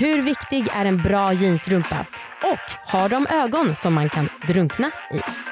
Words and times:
Hur 0.00 0.22
viktig 0.22 0.66
är 0.72 0.84
en 0.84 0.96
bra 0.96 1.32
jeansrumpa? 1.32 2.06
Och 2.42 2.90
har 2.92 3.08
de 3.08 3.26
ögon 3.26 3.74
som 3.74 3.94
man 3.94 4.08
kan 4.08 4.28
drunkna 4.46 4.90
i? 5.10 5.49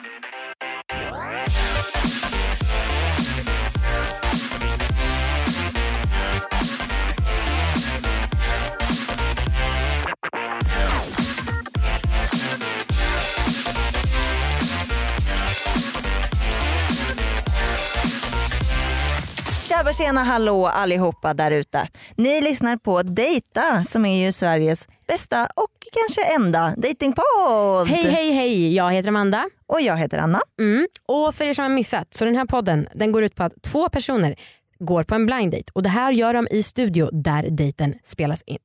Tjena 19.98 20.22
hallå 20.22 20.66
allihopa 20.66 21.34
där 21.34 21.50
ute. 21.50 21.88
Ni 22.16 22.40
lyssnar 22.40 22.76
på 22.76 23.02
Dejta 23.02 23.84
som 23.84 24.04
är 24.04 24.24
ju 24.24 24.32
Sveriges 24.32 24.88
bästa 25.06 25.48
och 25.54 25.70
kanske 25.92 26.34
enda 26.34 26.74
datingpodd. 26.76 27.88
Hej 27.88 28.10
hej 28.10 28.32
hej, 28.32 28.74
jag 28.74 28.92
heter 28.92 29.08
Amanda. 29.08 29.44
Och 29.66 29.80
jag 29.80 29.96
heter 29.96 30.18
Anna. 30.18 30.40
Mm. 30.60 30.86
Och 31.08 31.34
för 31.34 31.44
er 31.44 31.54
som 31.54 31.62
har 31.62 31.68
missat, 31.68 32.14
så 32.14 32.24
den 32.24 32.36
här 32.36 32.44
podden 32.44 32.88
den 32.94 33.12
går 33.12 33.22
ut 33.22 33.34
på 33.34 33.42
att 33.42 33.62
två 33.62 33.88
personer 33.88 34.34
går 34.78 35.02
på 35.02 35.14
en 35.14 35.26
blind 35.26 35.52
date 35.52 35.72
och 35.72 35.82
det 35.82 35.88
här 35.88 36.12
gör 36.12 36.34
de 36.34 36.48
i 36.50 36.62
studio 36.62 37.08
där 37.12 37.50
dejten 37.50 37.94
spelas 38.04 38.42
in. 38.42 38.58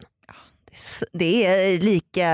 Det 1.13 1.45
är 1.45 1.79
lika 1.79 2.31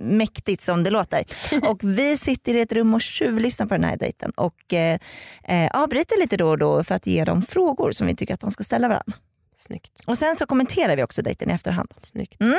mäktigt 0.00 0.62
som 0.62 0.84
det 0.84 0.90
låter. 0.90 1.24
Och 1.68 1.80
vi 1.82 2.16
sitter 2.16 2.54
i 2.54 2.60
ett 2.60 2.72
rum 2.72 2.94
och 2.94 3.02
tjuvlyssnar 3.02 3.66
på 3.66 3.74
den 3.74 3.84
här 3.84 3.96
dejten 3.96 4.30
och 4.30 4.74
eh, 4.74 4.98
eh, 5.44 5.70
avbryter 5.70 6.18
lite 6.18 6.36
då 6.36 6.48
och 6.48 6.58
då 6.58 6.84
för 6.84 6.94
att 6.94 7.06
ge 7.06 7.24
dem 7.24 7.42
frågor 7.42 7.92
som 7.92 8.06
vi 8.06 8.16
tycker 8.16 8.34
att 8.34 8.40
de 8.40 8.50
ska 8.50 8.64
ställa 8.64 8.88
varandra. 8.88 9.12
Snyggt. 9.56 10.02
Och 10.06 10.18
sen 10.18 10.36
så 10.36 10.46
kommenterar 10.46 10.96
vi 10.96 11.02
också 11.02 11.22
dejten 11.22 11.50
i 11.50 11.52
efterhand. 11.52 11.94
Snyggt. 11.98 12.40
Mm. 12.40 12.58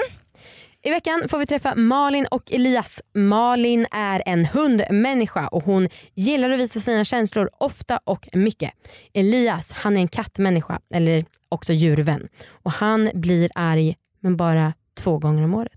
I 0.82 0.90
veckan 0.90 1.24
får 1.30 1.38
vi 1.38 1.46
träffa 1.46 1.76
Malin 1.76 2.26
och 2.32 2.52
Elias. 2.52 3.02
Malin 3.14 3.88
är 3.92 4.24
en 4.26 4.46
hundmänniska 4.46 5.48
och 5.48 5.64
hon 5.64 5.90
gillar 6.14 6.50
att 6.50 6.60
visa 6.60 6.80
sina 6.80 7.06
känslor 7.06 7.50
ofta 7.58 8.00
och 8.04 8.30
mycket. 8.34 8.72
Elias 9.14 9.72
han 9.72 9.98
är 9.98 10.02
en 10.02 10.08
kattmänniska, 10.08 10.80
eller 10.94 11.26
också 11.50 11.74
djurvän. 11.74 12.28
Och 12.64 12.72
han 12.72 13.10
blir 13.14 13.50
arg 13.56 13.96
men 14.22 14.38
bara 14.38 14.74
två 15.00 15.18
gånger 15.18 15.44
om 15.44 15.54
året. 15.54 15.72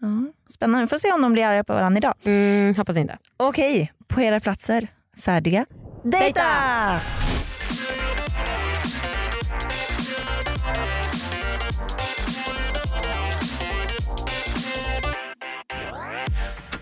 Ja, 0.00 0.32
spännande, 0.50 0.84
vi 0.84 0.88
får 0.88 0.96
se 0.96 1.12
om 1.12 1.22
de 1.22 1.32
blir 1.32 1.44
arga 1.46 1.64
på 1.64 1.72
varandra 1.74 1.98
idag. 1.98 2.14
Mm, 2.24 2.74
hoppas 2.74 2.96
inte. 2.96 3.18
Okej, 3.36 3.92
på 4.08 4.20
era 4.20 4.40
platser. 4.40 4.88
Färdiga? 5.16 5.66
Dejta! 6.04 6.44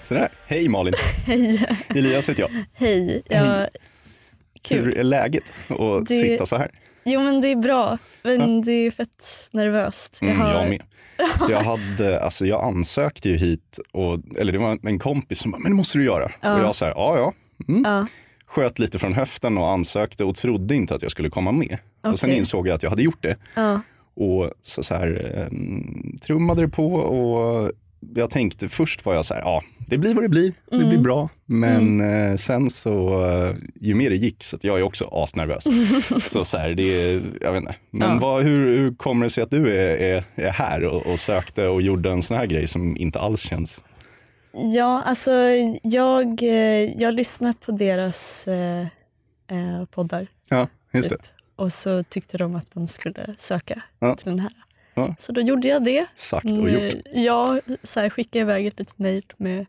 Sådär. 0.03 0.29
Hej 0.47 0.69
Malin. 0.69 0.95
Hej. 1.27 1.67
Elias 1.89 2.29
heter 2.29 2.41
jag. 2.43 2.51
Hej. 2.75 3.23
Ja, 3.29 3.67
kul. 4.63 4.85
Hur 4.85 4.99
är 4.99 5.05
läget 5.05 5.53
att 5.69 6.07
Det- 6.09 6.15
sitta 6.15 6.47
så 6.47 6.57
här? 6.57 6.71
Jo 7.07 7.21
men 7.23 7.41
det 7.41 7.49
är 7.49 7.57
bra, 7.57 7.99
men 8.23 8.63
det 8.63 8.73
är 8.73 8.91
fett 8.91 9.25
nervöst. 9.51 10.19
Mm, 10.23 10.41
har- 10.41 10.53
jag 10.53 10.69
med. 10.69 10.83
Jag, 11.51 11.61
hade, 11.61 12.21
alltså, 12.21 12.47
jag 12.47 12.65
ansökte 12.65 13.29
ju 13.29 13.37
hit, 13.37 13.79
och, 13.93 14.19
eller 14.39 14.53
det 14.53 14.59
var 14.59 14.79
en 14.83 14.99
kompis 14.99 15.39
som 15.39 15.51
bara, 15.51 15.59
men 15.59 15.73
det 15.73 15.77
måste 15.77 15.99
du 15.99 16.05
göra. 16.05 16.33
Ja. 16.41 16.55
Och 16.55 16.61
jag 16.61 16.75
sa, 16.75 16.87
ja 16.89 17.17
ja. 17.19 17.33
Mm. 17.69 17.83
Ja, 17.87 18.07
Sköt 18.47 18.79
lite 18.79 18.99
från 18.99 19.13
höften 19.13 19.59
och 19.59 19.71
ansökte 19.71 20.25
och 20.25 20.35
trodde 20.37 20.75
inte 20.75 20.95
att 20.95 21.03
jag 21.03 21.11
skulle 21.11 21.31
komma 21.31 21.53
med. 21.53 21.79
Och 22.03 22.19
sen 22.19 22.31
insåg 22.31 22.69
jag 22.69 22.75
att 22.75 22.83
jag 22.83 22.91
hade 22.91 23.03
gjort 23.03 23.23
det. 23.23 23.37
ja, 23.55 23.81
Och 24.15 24.51
så, 24.63 24.83
så 24.83 24.95
här, 24.95 25.33
eh, 25.37 26.19
trummade 26.21 26.61
det 26.63 26.69
på 26.69 26.95
och 26.95 27.71
jag 28.15 28.31
tänkte 28.31 28.69
först 28.69 29.05
var 29.05 29.15
jag 29.15 29.25
så 29.25 29.35
här, 29.35 29.41
ja 29.41 29.63
det 29.89 29.99
blir 29.99 30.15
vad 30.15 30.25
det 30.25 30.29
blir, 30.29 30.53
det 30.71 30.77
Mm. 30.77 30.89
blir 30.89 30.99
bra. 30.99 31.29
Men 31.47 32.01
eh, 32.01 32.37
sen 32.37 32.71
så, 32.71 33.25
eh, 33.29 33.55
ju 33.81 33.95
mer 33.95 34.11
det 34.11 34.17
gick, 34.17 34.45
så 34.45 34.57
jag 34.61 34.79
är 34.79 34.83
också 34.83 35.05
asnervös. 35.13 35.65
så 36.31 36.45
så 36.45 36.59
här, 36.59 36.71
det 36.75 36.83
är, 36.83 37.23
jag 37.41 37.53
vet 37.53 37.61
inte. 37.61 37.75
Men 37.91 38.11
Ja. 38.11 38.19
vad, 38.21 38.43
hur, 38.43 38.79
hur 38.79 38.95
kommer 38.95 39.27
det 39.27 39.31
sig 39.31 39.43
att 39.43 39.51
du 39.51 39.73
är, 39.79 39.97
är, 39.97 40.25
är 40.35 40.51
här 40.51 40.85
och, 40.85 41.07
och 41.13 41.21
sökte 41.21 41.69
och 41.69 41.83
gjorde 41.83 42.11
en 42.11 42.23
sån 42.23 42.37
här 42.37 42.47
grej 42.47 42.67
som 42.67 42.97
inte 42.97 43.19
alls 43.21 43.41
känns... 43.41 43.83
ja 44.75 45.03
alltså 45.07 45.31
jag, 45.83 46.43
eh, 46.43 46.93
jag 47.03 47.15
lyssnar 47.15 47.53
på 47.53 47.73
deras 47.73 48.49
eh, 48.49 48.87
poddar 49.91 50.27
Ja, 50.49 50.69
just 50.93 51.11
typ. 51.11 51.21
och 51.57 51.73
så 51.73 52.03
tyckte 52.03 52.39
de 52.39 52.55
att 52.55 52.75
man 52.75 52.89
skulle 52.89 53.27
söka 53.39 53.83
Ja. 53.99 54.15
till 54.17 54.27
den 54.31 54.41
här. 54.41 54.53
Ja. 54.97 55.15
Så 55.19 55.33
då 55.33 55.41
gjorde 55.41 55.69
jag 55.69 55.85
det. 55.85 56.07
Sagt 56.15 56.45
och 56.45 56.51
Mm, 56.51 56.75
gjort. 56.85 56.95
Jag 57.15 57.61
så 57.83 58.01
här, 58.01 58.11
skickade 58.11 58.41
iväg 58.43 58.67
ett 58.67 58.79
litet 58.79 58.99
mejl 58.99 59.25
med 59.37 59.67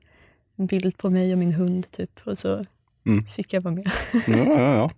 en 0.57 0.65
bild 0.65 0.97
på 0.97 1.09
mig 1.09 1.31
och 1.31 1.37
min 1.37 1.53
hund 1.53 1.91
typ 1.91 2.11
och 2.23 2.37
så 2.37 2.65
Mm. 3.05 3.25
fick 3.25 3.53
jag 3.53 3.61
vara 3.61 3.73
med. 3.75 3.91
Ja, 4.13 4.21
ja, 4.37 4.73
ja. 4.75 4.91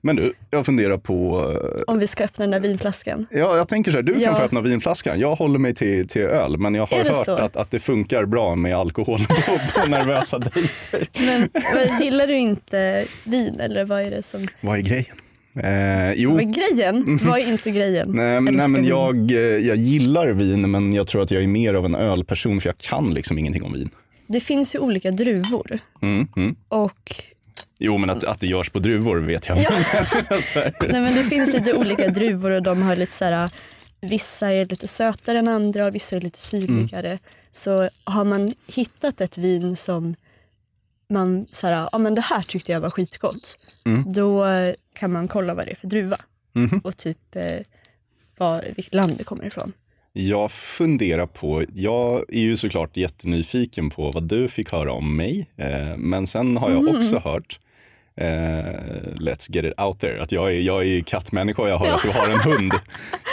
Men 0.00 0.16
du, 0.16 0.32
jag 0.50 0.66
funderar 0.66 0.96
på... 0.96 1.40
eh, 1.78 1.82
Om 1.86 1.98
vi 1.98 2.06
ska 2.06 2.24
öppna 2.24 2.42
den 2.42 2.50
där 2.50 2.60
vinflaskan. 2.68 3.26
Ja, 3.30 3.56
jag 3.56 3.68
tänker 3.68 3.90
så 3.90 3.98
här, 3.98 4.02
du 4.02 4.12
kan 4.12 4.22
Ja. 4.22 4.34
få 4.36 4.42
öppna 4.42 4.60
vinflaskan. 4.60 5.20
Jag 5.20 5.34
håller 5.34 5.58
mig 5.58 5.74
till, 5.74 6.08
till 6.08 6.22
öl, 6.22 6.56
men 6.58 6.74
jag 6.74 6.86
har 6.86 7.04
hört 7.04 7.24
så? 7.24 7.32
att, 7.36 7.56
att 7.56 7.70
det 7.70 7.80
funkar 7.80 8.24
bra 8.24 8.54
med 8.56 8.74
alkohol 8.74 9.20
på 9.74 9.86
nervösa 9.90 10.38
dejter. 10.38 11.08
Men, 11.26 11.48
men 11.74 12.00
gillar 12.02 12.26
du 12.26 12.36
inte 12.38 13.04
vin 13.26 13.60
eller 13.60 13.84
vad 13.84 14.00
är 14.02 14.10
det 14.10 14.22
som... 14.22 14.46
Vad 14.60 14.78
är 14.78 14.82
grejen? 14.82 15.16
Eh, 15.56 16.12
jo, 16.12 16.32
Vad 16.32 16.40
är 16.40 16.44
grejen? 16.44 17.18
Vad 17.22 17.38
är 17.38 17.48
inte 17.48 17.70
grejen? 17.70 18.10
nej, 18.12 18.40
nej, 18.40 18.68
men 18.68 18.84
jag, 18.84 19.30
eh, 19.30 19.38
jag 19.40 19.76
gillar 19.76 20.28
vin, 20.28 20.70
men 20.70 20.92
jag 20.92 21.06
tror 21.06 21.22
att 21.22 21.30
jag 21.30 21.42
är 21.42 21.46
mer 21.46 21.74
av 21.74 21.84
en 21.84 21.94
ölperson, 21.94 22.60
för 22.60 22.68
jag 22.68 22.78
kan 22.78 23.14
liksom 23.14 23.38
ingenting 23.38 23.62
om 23.62 23.72
vin. 23.72 23.90
Det 24.26 24.40
finns 24.40 24.74
ju 24.74 24.78
olika 24.78 25.10
druvor 25.10 25.78
Mm, 26.02 26.28
mm. 26.36 26.56
och 26.68 27.14
Jo, 27.78 27.98
men 27.98 28.10
att, 28.10 28.24
att 28.24 28.40
det 28.40 28.46
görs 28.46 28.70
på 28.70 28.78
druvor 28.78 29.16
vet 29.18 29.48
jag. 29.48 29.56
Nej, 29.60 30.72
men 30.80 31.04
det 31.04 31.22
finns 31.22 31.52
lite 31.52 31.74
olika 31.74 32.08
druvor 32.08 32.50
och 32.50 32.62
de 32.62 32.82
har 32.82 32.96
lite 32.96 33.14
så 33.14 33.24
här, 33.24 33.50
vissa 34.00 34.52
är 34.52 34.66
lite 34.66 34.88
sötare 34.88 35.38
än 35.38 35.48
andra 35.48 35.86
och 35.86 35.94
vissa 35.94 36.16
är 36.16 36.20
lite 36.20 36.38
syrligare. 36.38 37.18
Så 37.50 37.88
har 38.04 38.24
man 38.24 38.52
hittat 38.66 39.20
ett 39.20 39.38
vin 39.38 39.76
som 39.76 40.14
man 41.10 41.46
så 41.52 41.66
här, 41.66 41.88
ja 41.92 41.98
men 41.98 42.14
det 42.14 42.20
här 42.20 42.42
tyckte 42.42 42.72
jag 42.72 42.80
var 42.80 42.90
skitgott. 42.90 43.58
Mm. 43.84 44.12
Då 44.12 44.44
kan 44.94 45.12
man 45.12 45.28
kolla 45.28 45.54
vad 45.54 45.66
det 45.66 45.70
är 45.70 45.76
för 45.76 45.86
druva 45.86 46.16
Mhm. 46.54 46.78
och 46.84 46.96
typ 46.96 47.36
eh, 47.36 47.44
vad, 48.38 48.64
vilket 48.76 48.94
land 48.94 49.14
det 49.18 49.24
kommer 49.24 49.44
ifrån. 49.46 49.72
Jag 50.12 50.52
funderar 50.52 51.26
på, 51.26 51.64
jag 51.74 52.24
är 52.28 52.40
ju 52.40 52.56
såklart 52.56 52.96
jättenyfiken 52.96 53.90
på 53.90 54.10
vad 54.10 54.22
du 54.28 54.48
fick 54.48 54.72
höra 54.72 54.92
om 54.92 55.16
mig. 55.16 55.46
Eh, 55.56 55.96
men 55.96 56.26
sen 56.26 56.56
har 56.56 56.70
jag 56.70 56.80
Mm. 56.88 56.96
också 56.98 57.18
hört, 57.18 57.60
eh, 58.16 58.26
let's 59.18 59.46
get 59.56 59.64
it 59.64 59.80
out 59.80 60.00
there, 60.00 60.22
att 60.22 60.32
jag 60.32 60.52
är, 60.52 60.60
jag 60.60 60.86
är 60.86 61.00
kattmänniska 61.00 61.62
och 61.62 61.68
jag 61.68 61.78
hör 61.78 61.90
att 61.90 62.02
du 62.02 62.08
har 62.10 62.28
en 62.28 62.40
hund. 62.40 62.72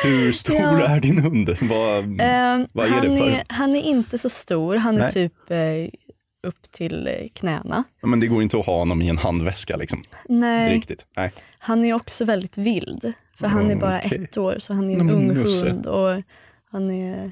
Hur 0.03 0.31
stor 0.31 0.56
Ja. 0.56 0.88
är 0.88 1.00
din 1.00 1.20
hund? 1.20 1.50
Vad, 1.62 2.00
Eh, 2.22 2.66
vad 2.74 2.86
är 2.86 2.90
han, 2.91 3.09
det 3.09 3.18
för? 3.18 3.30
är, 3.30 3.44
han 3.47 3.76
är 3.76 3.81
inte 3.81 4.18
så 4.18 4.30
stor, 4.30 4.76
han 4.76 4.96
är 4.97 5.00
Nej. 5.02 5.12
typ 5.14 5.52
eh, 5.52 5.99
upp 6.48 6.72
till 6.72 7.08
eh, 7.08 7.14
knäna. 7.34 7.84
Men 8.02 8.20
det 8.20 8.28
går 8.28 8.44
inte 8.44 8.59
att 8.59 8.66
ha 8.66 8.78
honom 8.80 9.02
i 9.02 9.09
en 9.09 9.18
handväska 9.18 9.78
liksom. 9.78 10.02
Nej, 10.30 10.74
Riktigt. 10.76 11.06
Nej. 11.18 11.32
han 11.59 11.86
är 11.86 11.94
också 11.94 12.26
väldigt 12.26 12.58
vild. 12.58 13.14
För 13.36 13.47
han 13.47 13.72
är 13.72 13.76
bara 13.76 14.02
Okej. 14.06 14.24
ett 14.24 14.38
år 14.38 14.56
så 14.59 14.74
han 14.74 14.90
är 14.90 15.00
en 15.00 15.06
men 15.06 15.16
ung 15.16 15.28
Musse. 15.28 15.70
hund 15.70 15.86
och 15.86 16.22
han 16.72 16.91
är 16.91 17.32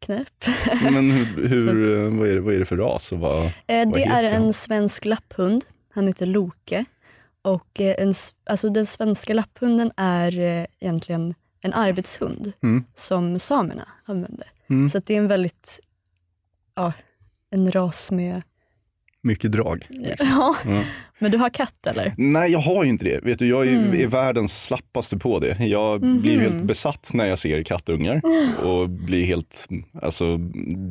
knäpp. 0.00 0.44
Men 0.82 1.10
hur, 1.10 1.48
hur, 1.48 1.96
eh, 2.06 2.18
vad, 2.18 2.28
är 2.28 2.34
det, 2.34 2.40
vad 2.40 2.54
är 2.54 2.58
det 2.58 2.64
för 2.64 2.76
ras? 2.76 3.12
Och 3.12 3.18
vad, 3.20 3.44
Eh, 3.44 3.50
Vad 3.66 3.92
det 3.94 4.04
är 4.04 4.32
han? 4.32 4.42
en 4.42 4.52
svensk 4.52 5.04
lapphund. 5.04 5.64
Han 5.94 6.06
heter 6.06 6.26
Loke. 6.26 6.84
Och 7.42 7.80
eh, 7.80 7.94
en, 7.98 8.14
alltså 8.50 8.68
den 8.68 8.86
svenska 8.86 9.34
lapphunden 9.34 9.92
är 9.96 10.38
egentligen 10.80 11.34
en 11.62 11.72
arbetshund 11.72 12.52
Mm. 12.62 12.84
som 12.94 13.38
samerna 13.38 13.88
använde. 14.04 14.44
Mm. 14.70 14.88
Så 14.88 14.98
det 15.06 15.14
är 15.14 15.18
en 15.18 15.28
väldigt, 15.28 15.80
ja, 16.76 16.92
en 17.50 17.70
ras 17.72 18.10
med 18.10 18.42
mycket 19.22 19.52
drag. 19.52 19.86
Liksom. 19.88 20.28
Ja. 20.30 20.56
Ja. 20.64 20.82
Men 21.18 21.30
du 21.30 21.38
har 21.38 21.50
katt 21.50 21.86
eller? 21.86 22.12
Nej, 22.18 22.52
jag 22.52 22.58
har 22.58 22.84
ju 22.84 22.90
inte 22.90 23.04
det. 23.04 23.20
Vet 23.24 23.38
du, 23.38 23.46
jag 23.48 23.66
är, 23.68 23.72
Mm. 23.76 24.00
är 24.00 24.06
världens 24.06 24.62
slappaste 24.64 25.18
på 25.18 25.38
det. 25.38 25.56
Jag 25.66 26.02
Mhm. 26.02 26.20
blir 26.20 26.38
helt 26.40 26.62
besatt 26.62 27.10
när 27.14 27.26
jag 27.26 27.38
ser 27.38 27.62
kattungar. 27.62 28.20
Och 28.64 28.88
blir 28.88 29.24
helt, 29.24 29.66
alltså, 30.02 30.36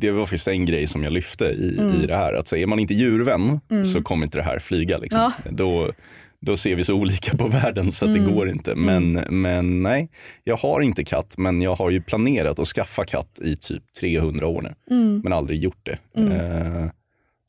det 0.00 0.10
var 0.10 0.26
faktiskt 0.26 0.48
en 0.48 0.66
grej 0.66 0.86
som 0.86 1.04
jag 1.04 1.12
lyfte 1.12 1.44
i, 1.44 1.76
Mm. 1.78 2.02
i 2.02 2.06
det 2.06 2.16
här. 2.16 2.32
Att 2.34 2.48
så 2.48 2.56
är 2.56 2.66
man 2.66 2.78
inte 2.78 2.94
djurvän 2.94 3.60
Mm. 3.70 3.84
så 3.84 4.02
kommer 4.02 4.26
inte 4.26 4.38
det 4.38 4.44
här 4.44 4.58
flyga. 4.58 4.98
Liksom. 4.98 5.20
Ja. 5.20 5.50
Då, 5.50 5.92
då 6.40 6.56
ser 6.56 6.74
vi 6.76 6.84
så 6.84 6.94
olika 6.94 7.36
på 7.36 7.48
världen 7.48 7.92
så 7.92 8.04
att 8.04 8.10
Mm. 8.10 8.24
det 8.24 8.32
går 8.32 8.50
inte. 8.50 8.74
Men, 8.74 9.12
men 9.30 9.82
nej, 9.82 10.08
jag 10.44 10.56
har 10.56 10.80
inte 10.80 11.04
katt. 11.04 11.34
Men 11.38 11.62
jag 11.62 11.74
har 11.76 11.90
ju 11.90 12.02
planerat 12.02 12.58
att 12.58 12.68
skaffa 12.68 13.04
katt 13.04 13.38
i 13.42 13.56
typ 13.56 13.82
300 14.00 14.46
år 14.46 14.62
nu. 14.62 14.96
Mm. 14.96 15.20
Men 15.24 15.32
aldrig 15.32 15.62
gjort 15.62 15.80
det. 15.82 15.98
Mm. 16.16 16.32
Eh, 16.32 16.90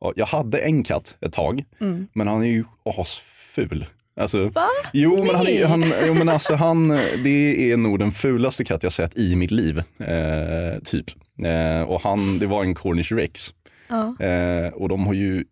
ja, 0.02 0.14
jag 0.16 0.26
hade 0.26 0.58
en 0.60 0.84
katt 0.84 1.18
ett 1.22 1.34
tag. 1.34 1.64
Mm. 1.82 2.08
Men 2.14 2.28
han 2.28 2.44
är 2.44 2.48
ju 2.48 2.64
asful. 2.86 3.86
Alltså, 4.20 4.46
Va? 4.50 4.66
Jo, 4.94 5.24
men, 5.26 5.36
han, 5.36 5.48
är- 5.48 5.66
han, 5.66 5.86
jo, 6.08 6.14
men 6.14 6.30
alltså 6.30 6.56
han, 6.56 6.88
det 7.24 7.72
är 7.72 7.78
nog 7.78 8.00
den 8.00 8.12
fulaste 8.12 8.64
katt 8.64 8.84
jag 8.84 8.92
sett 8.94 9.18
i 9.18 9.36
mitt 9.36 9.52
liv. 9.52 9.78
Eh, 10.00 10.80
typ. 10.84 11.06
Eh, 11.46 11.82
och 11.84 12.02
han, 12.02 12.40
det 12.40 12.48
var 12.48 12.64
en 12.64 12.76
Cornish 12.76 13.12
rex. 13.12 13.54
Ja. 13.90 14.26
Eh, 14.26 14.74
och 14.74 14.90
de 14.90 15.08
har 15.08 15.14
ju 15.14 15.44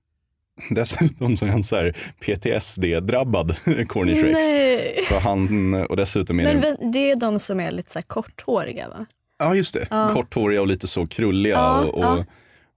dessutom 0.70 1.38
så 1.38 1.46
är 1.46 1.50
han 1.50 1.64
så 1.64 1.76
här 1.76 1.96
PTSD-drabbad 2.26 3.56
Cornish 3.88 4.24
rex. 4.24 4.46
Nej. 4.46 5.00
För 5.08 5.20
han, 5.20 5.74
och 5.74 5.98
dessutom 5.98 6.40
är 6.40 6.44
Men 6.44 6.62
det, 6.62 6.78
det 6.94 7.12
är 7.12 7.16
de 7.16 7.40
som 7.40 7.60
är 7.60 7.72
lite 7.72 7.92
så 7.92 8.00
här 8.00 8.04
korthåriga 8.04 8.90
va? 8.90 9.06
ja 9.40 9.56
just 9.56 9.74
det, 9.74 9.88
Ja. 9.90 10.10
korthåriga 10.14 10.62
och 10.62 10.68
lite 10.68 10.88
så 10.88 11.08
krulliga 11.08 11.54
Ja, 11.54 11.80
och, 11.86 11.96
och, 11.98 12.04
ja. 12.04 12.26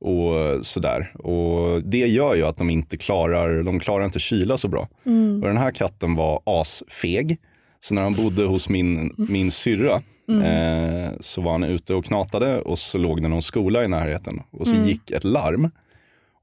och 0.09 0.67
sådär. 0.67 1.13
Och 1.19 1.83
det 1.83 1.99
gör 2.07 2.35
ju 2.35 2.47
att 2.47 2.59
de 2.59 2.71
inte 2.71 2.97
klarar, 2.97 3.63
de 3.63 3.81
klarar 3.81 4.05
inte 4.05 4.19
kyla 4.19 4.57
så 4.57 4.69
bra. 4.69 4.89
Mm. 5.07 5.43
Och 5.43 5.49
den 5.49 5.57
här 5.57 5.71
katten 5.71 6.15
var 6.15 6.41
asfeg. 6.45 7.39
Så 7.81 7.95
när 7.95 8.03
han 8.03 8.15
bodde 8.15 8.45
hos 8.45 8.69
min, 8.69 9.15
min 9.17 9.51
syrra 9.51 10.03
Mm. 10.29 10.45
eh, 10.45 11.11
så 11.21 11.41
var 11.41 11.53
han 11.53 11.65
ute 11.65 11.95
och 11.95 12.05
knatade 12.05 12.61
och 12.61 12.79
så 12.79 12.99
låg 12.99 13.23
det 13.23 13.29
någon 13.29 13.43
skola 13.43 13.85
i 13.85 13.89
närheten. 13.89 14.43
Och 14.51 14.67
så 14.67 14.75
Mm. 14.75 14.89
gick 14.89 15.11
ett 15.11 15.25
larm. 15.25 15.71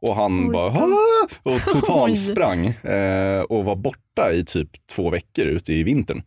Och 0.02 0.16
han 0.16 0.46
Oj 0.48 0.52
bara. 0.54 0.72
"Ah!" 0.72 1.28
och 1.44 1.62
totalsprang 1.62 2.66
eh, 2.68 3.42
och 3.42 3.66
var 3.66 3.76
borta 3.76 4.32
i 4.34 4.46
typ 4.46 4.70
två 4.92 5.10
veckor 5.10 5.46
ute 5.46 5.74
i 5.74 5.84
vintern. 5.84 6.24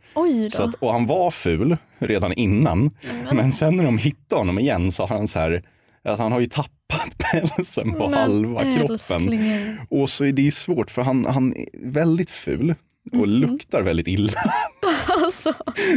Så 0.50 0.62
att, 0.62 0.74
och 0.74 0.92
han 0.92 1.06
var 1.06 1.30
ful 1.30 1.76
redan 1.98 2.32
innan. 2.32 2.90
Men- 3.24 3.36
Men 3.36 3.52
sen 3.52 3.76
när 3.76 3.84
de 3.84 3.98
hittade 3.98 4.40
honom 4.40 4.58
igen 4.58 4.92
så 4.92 5.02
har 5.06 5.16
han 5.16 5.28
så 5.28 5.38
här, 5.38 5.62
att 6.04 6.19
han 6.19 6.32
har 6.32 6.40
ju 6.40 6.46
tappat 6.46 7.19
pälsen 7.32 7.92
på 7.92 8.08
Men 8.08 8.14
halva 8.19 8.62
kroppen. 8.62 8.90
älsklingen. 8.90 9.78
Och 9.90 10.10
så 10.10 10.25
är 10.25 10.32
det 10.32 10.54
svårt 10.54 10.90
för 10.90 11.02
han, 11.02 11.26
han 11.26 11.54
är 11.56 11.66
väldigt 11.90 12.30
ful 12.30 12.75
och 13.12 13.18
Mhm. 13.18 13.30
luktar 13.30 13.82
väldigt 13.82 14.08
illa. 14.08 14.32
Alltså, 15.32 15.55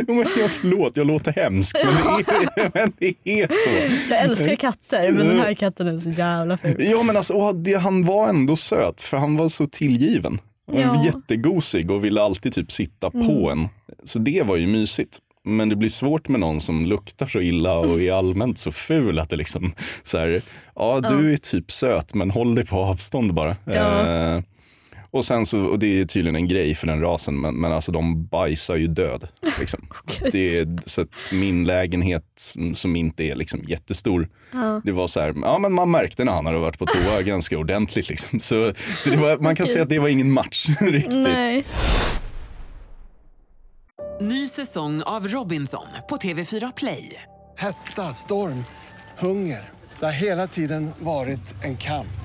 men 0.07 0.17
jag, 0.39 0.51
förlåt, 0.51 0.97
jag 0.97 1.07
låter 1.07 1.31
hemsk 1.31 1.77
men 1.83 1.93
det 2.17 2.31
är, 2.31 2.71
men 2.73 2.93
det 2.99 3.15
är 3.41 3.47
så. 3.47 4.13
jag 4.13 4.21
älskar 4.23 4.55
katter 4.55 5.11
men 5.11 5.27
den 5.27 5.39
här 5.39 5.53
katten 5.53 5.87
är 5.87 5.99
så 5.99 6.09
jävla 6.09 6.57
ful. 6.57 6.75
Ja 6.79 7.03
men 7.03 7.17
alltså, 7.17 7.33
och 7.33 7.55
det, 7.55 7.73
han 7.73 8.05
var 8.05 8.29
ändå 8.29 8.55
söt 8.55 9.01
för 9.01 9.17
han 9.17 9.37
var 9.37 9.49
så 9.49 9.67
tillgiven. 9.67 10.39
Var 10.67 10.79
Ja. 10.81 11.05
jättegosig 11.05 11.91
och 11.91 12.03
ville 12.05 12.21
alltid 12.21 12.53
typ 12.53 12.71
sitta 12.71 13.11
Mm. 13.13 13.27
på 13.27 13.49
en. 13.51 13.67
Så 14.03 14.19
det 14.19 14.43
var 14.45 14.55
ju 14.55 14.67
mysigt. 14.67 15.19
Men 15.47 15.69
det 15.69 15.75
blir 15.75 15.89
svårt 15.89 16.27
med 16.27 16.39
någon 16.39 16.59
som 16.59 16.85
luktar 16.85 17.27
så 17.27 17.39
illa 17.41 17.77
och 17.77 18.01
är 18.01 18.11
allmänt 18.13 18.57
så 18.57 18.71
ful 18.71 19.19
att 19.19 19.29
det 19.29 19.35
liksom 19.35 19.73
så 20.03 20.17
här, 20.17 20.41
ja 20.75 20.99
du 21.09 21.33
är 21.33 21.37
typ 21.37 21.71
söt 21.71 22.13
men 22.13 22.31
håll 22.31 22.55
dig 22.55 22.65
på 22.65 22.75
avstånd 22.75 23.33
bara. 23.33 23.55
Ja. 23.65 24.07
Eh, 24.35 24.41
och 25.15 25.25
sen 25.25 25.45
så, 25.45 25.59
och 25.59 25.79
det 25.79 26.01
är 26.01 26.05
tydligen 26.05 26.35
en 26.35 26.47
grej 26.47 26.75
för 26.75 26.87
den 26.87 27.01
rasen, 27.01 27.41
men, 27.41 27.55
men 27.55 27.71
alltså 27.71 27.91
de 27.91 28.25
bajsar 28.25 28.75
ju 28.75 28.87
död. 28.87 29.27
Liksom. 29.59 29.87
det 30.31 30.57
är, 30.57 30.89
så 30.89 31.01
att 31.01 31.07
min 31.31 31.63
lägenhet 31.63 32.23
som, 32.35 32.75
som 32.75 32.95
inte 32.95 33.23
är 33.23 33.35
liksom 33.35 33.63
jättestor, 33.67 34.29
Ja. 34.51 34.81
det 34.83 34.91
var 34.91 35.07
så 35.07 35.19
här, 35.19 35.33
ja 35.41 35.57
men 35.59 35.73
man 35.73 35.91
märkte 35.91 36.23
när 36.23 36.31
han 36.31 36.45
hade 36.45 36.57
varit 36.57 36.79
på 36.79 36.85
toa 36.85 37.21
ganska 37.21 37.57
ordentligt. 37.57 38.09
Liksom. 38.09 38.39
Så, 38.39 38.73
så 38.99 39.09
det 39.09 39.17
var, 39.17 39.37
man 39.37 39.55
kan 39.55 39.67
säga 39.67 39.83
att 39.83 39.89
det 39.89 39.99
var 39.99 40.07
ingen 40.07 40.31
match 40.31 40.67
riktigt. 40.81 41.15
Nej. 41.15 41.65
Ny 44.21 44.47
säsong 44.47 45.01
av 45.01 45.27
Robinson 45.27 45.87
på 46.09 46.17
TV4 46.17 46.73
Play. 46.77 47.21
Hetta, 47.57 48.13
storm, 48.13 48.63
hunger. 49.19 49.69
Det 49.99 50.05
har 50.05 50.13
hela 50.13 50.47
tiden 50.47 50.91
varit 50.99 51.63
en 51.63 51.77
kamp. 51.77 52.24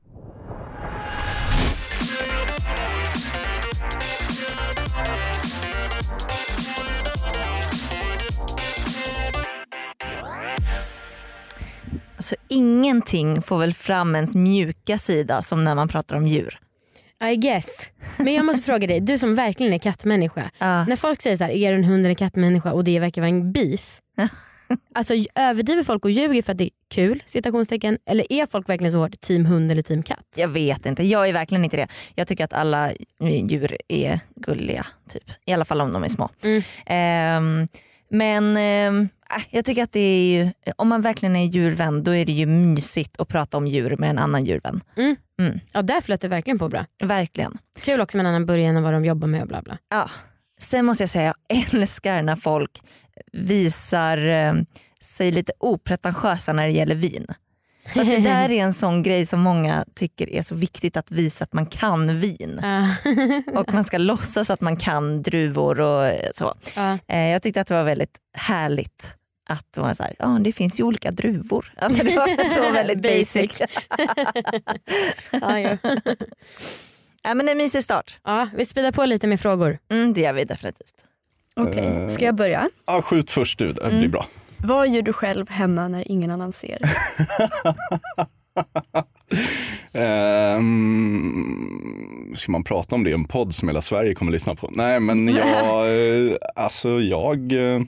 Alltså, 12.21 12.35
ingenting 12.47 13.41
får 13.41 13.59
väl 13.59 13.73
fram 13.73 14.15
ens 14.15 14.35
mjuka 14.35 14.97
sida 14.97 15.41
som 15.41 15.63
när 15.63 15.75
man 15.75 15.87
pratar 15.87 16.15
om 16.15 16.27
djur. 16.27 16.59
I 17.23 17.35
guess. 17.35 17.89
Men 18.17 18.33
jag 18.33 18.45
måste 18.45 18.63
fråga 18.65 18.87
dig, 18.87 18.99
du 18.99 19.17
som 19.17 19.35
verkligen 19.35 19.73
är 19.73 19.79
kattmänniska. 19.79 20.51
Ja. 20.57 20.85
När 20.85 20.95
folk 20.95 21.21
säger 21.21 21.37
så 21.37 21.43
här, 21.43 21.51
är 21.51 21.71
du 21.71 21.77
en 21.77 21.83
hund 21.83 22.05
eller 22.05 22.15
kattmänniska 22.15 22.73
och 22.73 22.83
det 22.83 22.99
verkar 22.99 23.21
vara 23.21 23.29
en 23.29 23.51
beef. 23.51 24.01
alltså 24.95 25.13
överdriver 25.35 25.83
folk 25.83 26.05
och 26.05 26.11
ljuger 26.11 26.41
för 26.41 26.51
att 26.51 26.57
det 26.57 26.63
är 26.63 26.69
kul? 26.89 27.23
Citationstecken. 27.25 27.97
Eller 28.05 28.33
är 28.33 28.45
folk 28.45 28.69
verkligen 28.69 28.91
så 28.91 28.97
hårt 28.97 29.21
team 29.21 29.45
hund 29.45 29.71
eller 29.71 29.81
team 29.81 30.03
katt? 30.03 30.25
Jag 30.35 30.47
vet 30.47 30.85
inte, 30.85 31.03
jag 31.03 31.29
är 31.29 31.33
verkligen 31.33 31.63
inte 31.63 31.77
det. 31.77 31.87
Jag 32.15 32.27
tycker 32.27 32.43
att 32.43 32.53
alla 32.53 32.91
djur 33.21 33.77
är 33.87 34.19
gulliga, 34.35 34.85
typ. 35.09 35.31
i 35.45 35.53
alla 35.53 35.65
fall 35.65 35.81
om 35.81 35.91
de 35.91 36.03
är 36.03 36.07
små. 36.07 36.29
Mm. 36.43 36.61
Ehm, 36.85 37.67
men 38.11 38.57
äh, 38.57 39.07
jag 39.49 39.65
tycker 39.65 39.83
att 39.83 39.91
det 39.91 39.99
är 39.99 40.33
ju, 40.33 40.51
om 40.75 40.87
man 40.87 41.01
verkligen 41.01 41.35
är 41.35 41.45
djurvän 41.45 42.03
då 42.03 42.15
är 42.15 42.25
det 42.25 42.31
ju 42.31 42.45
mysigt 42.45 43.19
att 43.19 43.27
prata 43.27 43.57
om 43.57 43.67
djur 43.67 43.95
med 43.97 44.09
en 44.09 44.17
annan 44.17 44.45
djurvän. 44.45 44.81
Ja 45.71 45.81
där 45.81 46.01
flöt 46.01 46.21
det 46.21 46.27
verkligen 46.27 46.59
på 46.59 46.69
bra. 46.69 46.85
Verkligen. 47.03 47.57
Kul 47.79 48.01
också 48.01 48.17
med 48.17 48.25
en 48.25 48.29
annan 48.29 48.45
början 48.45 48.77
än 48.77 48.83
vad 48.83 48.93
de 48.93 49.05
jobbar 49.05 49.27
med 49.27 49.41
och 49.41 49.47
bla 49.47 49.61
bla. 49.61 49.77
Ja. 49.89 50.09
Sen 50.59 50.85
måste 50.85 51.03
jag 51.03 51.09
säga, 51.09 51.33
jag 51.47 51.57
älskar 51.73 52.21
när 52.21 52.35
folk 52.35 52.81
visar 53.31 54.27
eh, 54.27 54.53
sig 55.01 55.31
lite 55.31 55.53
opretentiösa 55.59 56.53
när 56.53 56.65
det 56.65 56.73
gäller 56.73 56.95
vin. 56.95 57.27
Att 57.85 57.93
det 58.05 58.17
där 58.23 58.51
är 58.51 58.63
en 58.63 58.73
sån 58.73 59.03
grej 59.03 59.25
som 59.25 59.39
många 59.41 59.85
tycker 59.95 60.29
är 60.29 60.41
så 60.41 60.55
viktigt 60.55 60.97
att 60.97 61.11
visa 61.11 61.43
att 61.43 61.53
man 61.53 61.65
kan 61.65 62.19
vin. 62.19 62.59
Ja. 62.63 62.95
Och 63.59 63.73
man 63.73 63.83
ska 63.83 63.97
låtsas 63.97 64.49
att 64.49 64.61
man 64.61 64.77
kan 64.77 65.21
druvor 65.21 65.79
och 65.79 66.05
eh, 66.05 66.29
så. 66.33 66.53
Eh, 67.07 67.19
Jag 67.27 67.43
tyckte 67.43 67.61
att 67.61 67.67
det 67.67 67.73
var 67.73 67.83
väldigt 67.83 68.17
härligt 68.33 69.15
att 69.49 69.77
var 69.77 69.93
så 69.93 70.03
här, 70.03 70.15
ja 70.19 70.37
det 70.41 70.51
finns 70.51 70.79
ju 70.79 70.83
olika 70.83 71.11
druvor. 71.11 71.73
Alltså 71.77 72.03
det 72.03 72.15
var 72.15 72.49
så 72.49 72.71
väldigt 72.71 73.01
basic. 73.01 73.61
Ja, 77.23 77.33
men 77.33 77.49
en 77.49 77.57
mysig 77.57 77.83
start. 77.83 78.19
ja, 78.23 78.49
vi 78.57 78.65
speedar 78.65 78.91
på 78.91 79.05
lite 79.05 79.27
med 79.27 79.39
frågor. 79.39 79.77
Mm, 79.91 80.13
det 80.13 80.21
gör 80.21 80.33
vi 80.33 80.43
definitivt. 80.45 80.93
Okej, 81.55 81.85
Eh. 81.85 82.09
ska 82.09 82.25
jag 82.25 82.35
börja? 82.35 82.69
Ja, 82.87 83.01
skjut 83.01 83.31
först 83.31 83.59
du, 83.59 83.67
det 83.71 83.81
blir 83.81 83.97
Mm. 83.97 84.11
bra. 84.11 84.25
Vad 84.63 84.89
gör 84.89 85.01
du 85.01 85.13
själv 85.13 85.49
hemma 85.49 85.87
när 85.87 86.11
ingen 86.11 86.31
annan 86.31 86.51
ser? 86.51 86.77
Ehm, 91.01 92.33
ska 92.35 92.51
man 92.51 92.63
prata 92.63 92.95
om 92.95 93.03
det 93.03 93.09
i 93.09 93.13
en 93.13 93.23
podd 93.25 93.53
som 93.55 93.67
hela 93.67 93.81
Sverige 93.81 94.15
kommer 94.15 94.31
att 94.31 94.33
lyssna 94.33 94.55
på? 94.55 94.69
Nej, 94.71 94.99
men 94.99 95.27
jag, 95.35 95.87
eh, 96.27 96.35
alltså 96.55 97.01
jag, 97.01 97.51
eh, 97.51 97.81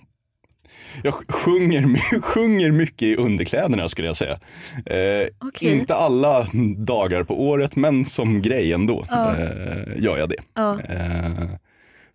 jag 1.04 1.14
sjunger, 1.30 1.98
sjunger 2.22 2.72
mycket 2.72 3.02
i 3.08 3.16
underkläderna 3.16 3.90
skulle 3.90 4.08
jag 4.08 4.16
säga. 4.16 4.40
Eh, 4.86 5.28
Okej. 5.40 5.80
Inte 5.80 5.96
alla 5.96 6.48
dagar 6.78 7.24
på 7.24 7.44
året, 7.50 7.76
men 7.76 8.06
som 8.06 8.42
grej 8.42 8.74
ändå 8.74 9.06
Ja. 9.10 9.36
eh, 9.36 10.04
gör 10.04 10.18
jag 10.18 10.30
det. 10.30 10.42
Ja. 10.54 10.80
Eh, 10.82 11.44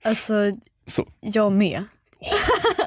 Alltså, 0.05 0.33
Så. 0.87 1.07
jag 1.21 1.53
med. 1.53 1.85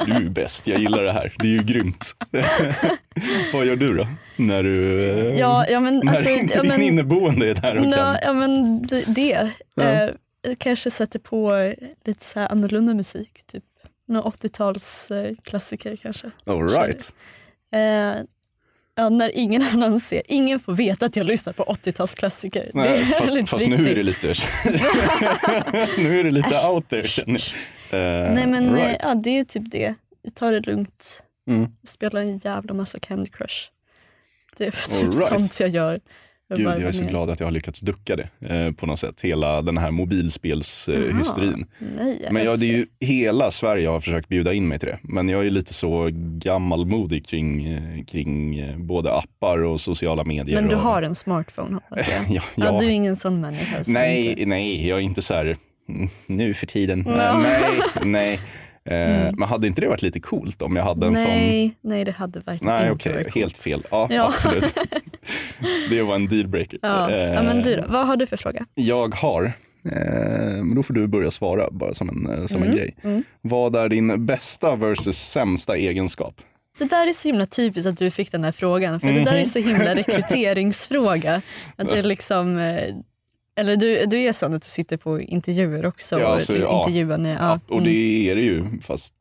Du 0.06 0.12
är 0.14 0.30
bäst, 0.30 0.68
jag 0.68 0.80
gillar 0.80 1.04
det 1.04 1.12
här. 1.12 1.34
Det 1.40 1.48
är 1.48 1.52
ju 1.52 1.64
grymt. 1.64 2.12
Vad 3.54 3.66
gör 3.66 3.76
du 3.76 3.98
då? 3.98 4.08
När 4.36 4.64
du 4.64 5.02
Ja, 5.40 5.66
ja, 5.70 5.80
men, 5.80 6.02
när 6.04 6.14
alltså, 6.16 6.30
inte 6.30 6.54
ja, 6.56 6.62
din 6.62 6.70
men- 6.72 6.82
inneboende 6.82 7.50
är 7.50 7.54
där 7.54 7.78
och 7.78 7.94
kan. 7.94 8.18
ja 8.22 8.34
men 8.34 8.82
det. 8.88 9.04
det. 9.08 9.50
Ja. 9.76 9.84
Eh, 9.84 10.10
kanske 10.58 10.92
sätter 10.92 11.20
på 11.20 11.74
lite 12.06 12.26
så 12.26 12.40
här 12.40 12.52
annorlunda 12.52 12.94
musik. 12.94 13.42
Typ 13.52 13.64
någon 14.08 14.32
80-tals 14.32 15.12
eh, 15.12 15.36
klassiker 15.44 15.96
kanske. 15.96 16.32
All 16.46 16.70
right. 16.70 17.14
Eh, 17.74 18.22
ja, 18.96 19.10
när 19.10 19.38
ingen 19.38 19.62
annan 19.64 20.00
ser. 20.00 20.22
Ingen 20.28 20.60
får 20.60 20.74
veta 20.74 21.06
att 21.06 21.16
jag 21.16 21.26
lyssnar 21.26 21.54
på 21.54 21.64
80-talsklassiker. 21.64 22.72
Nej, 22.74 22.88
är 23.02 23.06
fast 23.06 23.50
fast 23.50 23.68
nu 23.68 23.90
är 23.90 23.96
det 23.96 24.04
lite, 24.04 24.28
nu 25.98 26.20
är 26.20 26.24
det 26.24 26.32
lite 26.32 26.68
out 26.70 26.90
there 26.90 27.08
känner 27.08 27.34
jag. 27.34 27.42
Eh, 27.94 28.34
Nej 28.34 28.48
men 28.48 28.68
eh, 28.68 28.74
right. 28.74 28.98
ja, 29.04 29.16
det 29.16 29.40
är 29.40 29.44
typ 29.44 29.72
det. 29.72 29.96
Jag 30.22 30.36
tar 30.36 30.52
det 30.52 30.60
lugnt. 30.60 31.24
Mm. 31.50 31.68
Spelar 31.84 32.22
en 32.22 32.38
jävla 32.38 32.74
massa 32.74 33.00
Candy 33.00 33.30
Crush. 33.30 33.56
Det 34.58 34.66
är 34.66 34.72
typ 34.90 35.02
right. 35.04 35.14
sånt 35.14 35.60
jag 35.60 35.70
gör. 35.70 36.00
Jag 36.48 36.58
Gud, 36.58 36.68
jag 36.68 36.82
är 36.82 36.92
så 36.92 37.04
glad 37.04 37.30
att 37.30 37.40
jag 37.40 37.48
har 37.48 37.52
lyckats 37.52 37.80
ducka 37.80 38.16
det 38.16 38.30
eh, 38.56 38.72
på 38.72 38.86
något 38.86 39.00
sätt. 39.00 39.22
Hela 39.22 39.62
den 39.62 39.78
här 39.78 39.92
mobilspelshysterin. 39.92 41.66
Jag 42.22 42.34
Men 42.34 42.46
jag, 42.46 42.60
det 42.60 42.66
är 42.66 42.78
ju 42.78 42.86
hela 43.00 43.52
Sverige 43.52 43.88
har 43.88 44.00
försökt 44.00 44.28
bjuda 44.30 44.54
in 44.54 44.68
mig 44.68 44.80
till 44.80 44.90
det. 44.90 45.00
Men 45.04 45.30
jag 45.30 45.46
är 45.46 45.50
lite 45.50 45.74
så 45.74 46.10
gammalmodig 46.14 47.26
kring, 47.26 47.66
eh, 47.68 48.06
kring 48.06 48.60
eh, 48.60 48.78
både 48.78 49.14
appar 49.14 49.64
och 49.64 49.82
sociala 49.82 50.24
medier. 50.24 50.56
Men 50.62 50.70
du 50.70 50.76
och, 50.76 50.82
har 50.82 51.02
en 51.02 51.16
smartphone 51.16 51.74
hoppas 51.74 52.10
jag. 52.10 52.20
ja, 52.36 52.42
Ja, 52.56 52.66
ja. 52.66 52.80
du 52.80 52.86
är 52.86 52.90
ingen 52.90 53.16
sån 53.16 53.42
människa. 53.42 53.84
Nej, 53.88 54.30
inte- 54.30 54.46
nej, 54.46 54.88
jag 54.88 54.98
är 54.98 55.04
inte 55.04 55.22
så 55.22 55.34
här 55.34 55.58
nu 56.28 56.54
för 56.54 56.66
tiden. 56.68 57.04
Ja. 57.08 57.14
Eh, 57.30 57.38
Nej, 57.40 57.82
nej. 58.04 58.34
Eh, 58.34 58.42
Mm. 58.86 59.34
Men 59.38 59.48
hade 59.50 59.68
inte 59.68 59.82
det 59.82 59.88
varit 59.88 60.02
lite 60.02 60.20
coolt 60.20 60.62
om 60.62 60.76
jag 60.76 60.84
hade 60.84 61.08
en 61.08 61.16
sån? 61.16 61.32
nej, 61.32 61.76
nej, 61.82 62.06
det 62.06 62.12
hade 62.12 62.40
verkligen 62.40 62.74
Nej, 62.74 62.82
inte 62.84 62.94
okej, 63.10 63.24
varit 63.24 63.36
helt 63.36 63.58
fel. 63.58 63.84
Ja, 63.92 64.08
Ja. 64.12 64.28
absolut. 64.34 64.76
det 65.90 66.02
var 66.02 66.16
en 66.16 66.28
dealbreaker. 66.28 66.80
Ja. 66.82 67.12
ja, 67.12 67.44
men 67.44 67.62
du 67.62 67.76
då? 67.76 67.82
Eh, 67.84 67.92
Vad 67.92 68.08
har 68.08 68.18
du 68.18 68.26
för 68.26 68.38
fråga? 68.38 68.66
Jag 68.76 69.16
har, 69.16 69.44
eh, 69.86 70.64
men 70.64 70.76
då 70.76 70.84
får 70.84 70.94
du 70.94 71.08
börja 71.08 71.32
svara 71.32 71.68
bara 71.72 71.94
som 71.94 72.10
en, 72.10 72.30
eh, 72.40 72.46
som 72.46 72.58
en 72.58 72.64
Mm, 72.64 72.76
grej. 72.76 72.96
mm. 73.04 73.24
Vad 73.42 73.76
är 73.76 73.90
din 73.90 74.26
bästa 74.26 74.76
versus 74.76 75.18
sämsta 75.18 75.78
egenskap? 75.78 76.42
Det 76.80 76.86
där 76.90 77.08
är 77.08 77.14
så 77.14 77.28
himla 77.28 77.46
typiskt 77.46 77.88
att 77.90 77.98
du 77.98 78.12
fick 78.12 78.32
den 78.32 78.44
här 78.44 78.52
frågan. 78.52 79.00
För 79.00 79.08
det 79.08 79.24
där 79.24 79.38
är 79.38 79.46
så 79.46 79.60
himla 79.60 79.96
rekryteringsfråga. 80.56 81.42
Att 81.76 81.88
det 81.90 82.00
är 82.00 82.04
liksom, 82.04 82.58
eh, 82.58 82.96
eller 83.56 83.76
du, 83.78 84.06
du 84.06 84.18
är 84.20 84.34
sån 84.34 84.54
att 84.54 84.62
du 84.62 84.68
sitter 84.68 84.98
på 84.98 85.22
intervjuer 85.22 85.86
också. 85.86 86.20
Ja, 86.20 86.28
och 86.28 86.34
alltså, 86.34 86.56
ja. 86.56 86.80
intervjuar 86.80 87.18
med, 87.18 87.38
ja, 87.40 87.60
Och 87.68 87.78
mm. 87.78 87.84
det 87.84 88.30
är 88.32 88.36
det 88.36 88.42
ju, 88.42 88.82
fast 88.82 89.14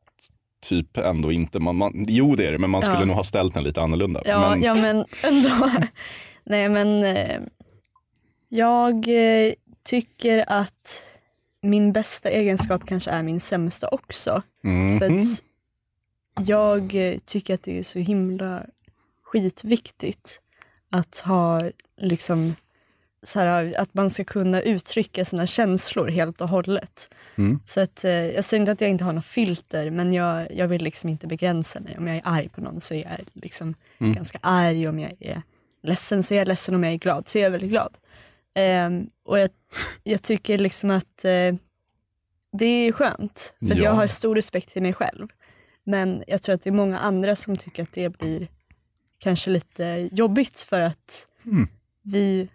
typ 0.61 0.97
ändå 0.97 1.31
inte. 1.31 1.59
Man, 1.59 1.75
man, 1.75 2.05
jo 2.07 2.35
det 2.35 2.47
är 2.47 2.51
det, 2.51 2.57
men 2.57 2.69
man 2.69 2.81
skulle 2.81 2.99
Ja. 2.99 3.05
nog 3.05 3.15
ha 3.15 3.23
ställt 3.23 3.53
den 3.53 3.63
lite 3.63 3.81
annorlunda. 3.81 4.21
Ja, 4.25 4.49
men, 4.49 4.63
ja 4.63 4.75
men 4.75 5.05
ändå. 5.23 5.71
Nej 6.43 6.69
men 6.69 7.03
eh, 7.03 7.39
jag 8.49 9.07
eh, 9.07 9.53
tycker 9.83 10.45
att 10.47 11.01
min 11.61 11.93
bästa 11.93 12.29
egenskap 12.29 12.85
kanske 12.85 13.11
är 13.11 13.23
min 13.23 13.39
sämsta 13.39 13.87
också. 13.87 14.41
Mhm. 14.63 14.99
För 14.99 15.05
att 15.05 15.43
jag 16.47 16.95
eh, 16.95 17.17
tycker 17.25 17.53
att 17.53 17.63
det 17.63 17.79
är 17.79 17.83
så 17.83 17.99
himla 17.99 18.63
skitviktigt 19.23 20.41
att 20.91 21.19
ha 21.25 21.69
liksom 21.97 22.55
så 23.23 23.39
här, 23.39 23.73
att 23.77 23.93
man 23.93 24.09
ska 24.09 24.23
kunna 24.23 24.61
uttrycka 24.61 25.25
sina 25.25 25.47
känslor 25.47 26.07
helt 26.07 26.41
och 26.41 26.49
hållet. 26.49 27.13
Mm. 27.35 27.59
Så 27.65 27.81
att, 27.81 28.03
eh, 28.03 28.11
jag 28.11 28.43
säger 28.45 28.61
inte 28.61 28.71
att 28.71 28.81
jag 28.81 28.89
inte 28.89 29.03
har 29.03 29.13
något 29.13 29.25
filter 29.25 29.89
men 29.91 30.13
jag, 30.13 30.47
jag 30.55 30.67
vill 30.67 30.83
liksom 30.83 31.09
inte 31.09 31.27
begränsa 31.27 31.79
mig. 31.79 31.95
Om 31.97 32.07
jag 32.07 32.15
är 32.17 32.21
arg 32.25 32.49
på 32.49 32.61
någon 32.61 32.81
så 32.81 32.93
är 32.93 33.01
jag 33.03 33.11
liksom 33.33 33.75
Mm. 33.99 34.13
ganska 34.13 34.37
arg. 34.41 34.87
Om 34.87 34.99
jag 34.99 35.13
är 35.19 35.41
ledsen 35.83 36.23
så 36.23 36.33
är 36.33 36.37
jag 36.37 36.47
ledsen. 36.47 36.75
Om 36.75 36.83
jag 36.83 36.93
är 36.93 36.97
glad 36.97 37.27
så 37.27 37.37
är 37.37 37.43
jag 37.43 37.51
väldigt 37.51 37.69
glad. 37.69 37.97
Ehm, 38.55 39.09
och 39.25 39.39
jag, 39.39 39.49
jag 40.03 40.21
tycker 40.21 40.57
liksom 40.57 40.91
att 40.91 41.25
eh, 41.25 41.55
det 42.53 42.65
är 42.65 42.91
skönt. 42.91 43.53
För 43.59 43.75
Ja. 43.75 43.83
jag 43.83 43.91
har 43.91 44.07
stor 44.07 44.35
respekt 44.35 44.69
till 44.69 44.81
mig 44.81 44.93
själv. 44.93 45.27
Men 45.83 46.23
jag 46.27 46.41
tror 46.41 46.55
att 46.55 46.61
det 46.61 46.69
är 46.69 46.73
många 46.73 46.99
andra 46.99 47.35
som 47.35 47.57
tycker 47.57 47.83
att 47.83 47.93
det 47.93 48.17
blir 48.17 48.47
kanske 49.19 49.49
lite 49.49 50.09
jobbigt 50.11 50.59
för 50.59 50.81
att 50.81 51.27
Mm. 51.45 51.67
vi 52.03 52.49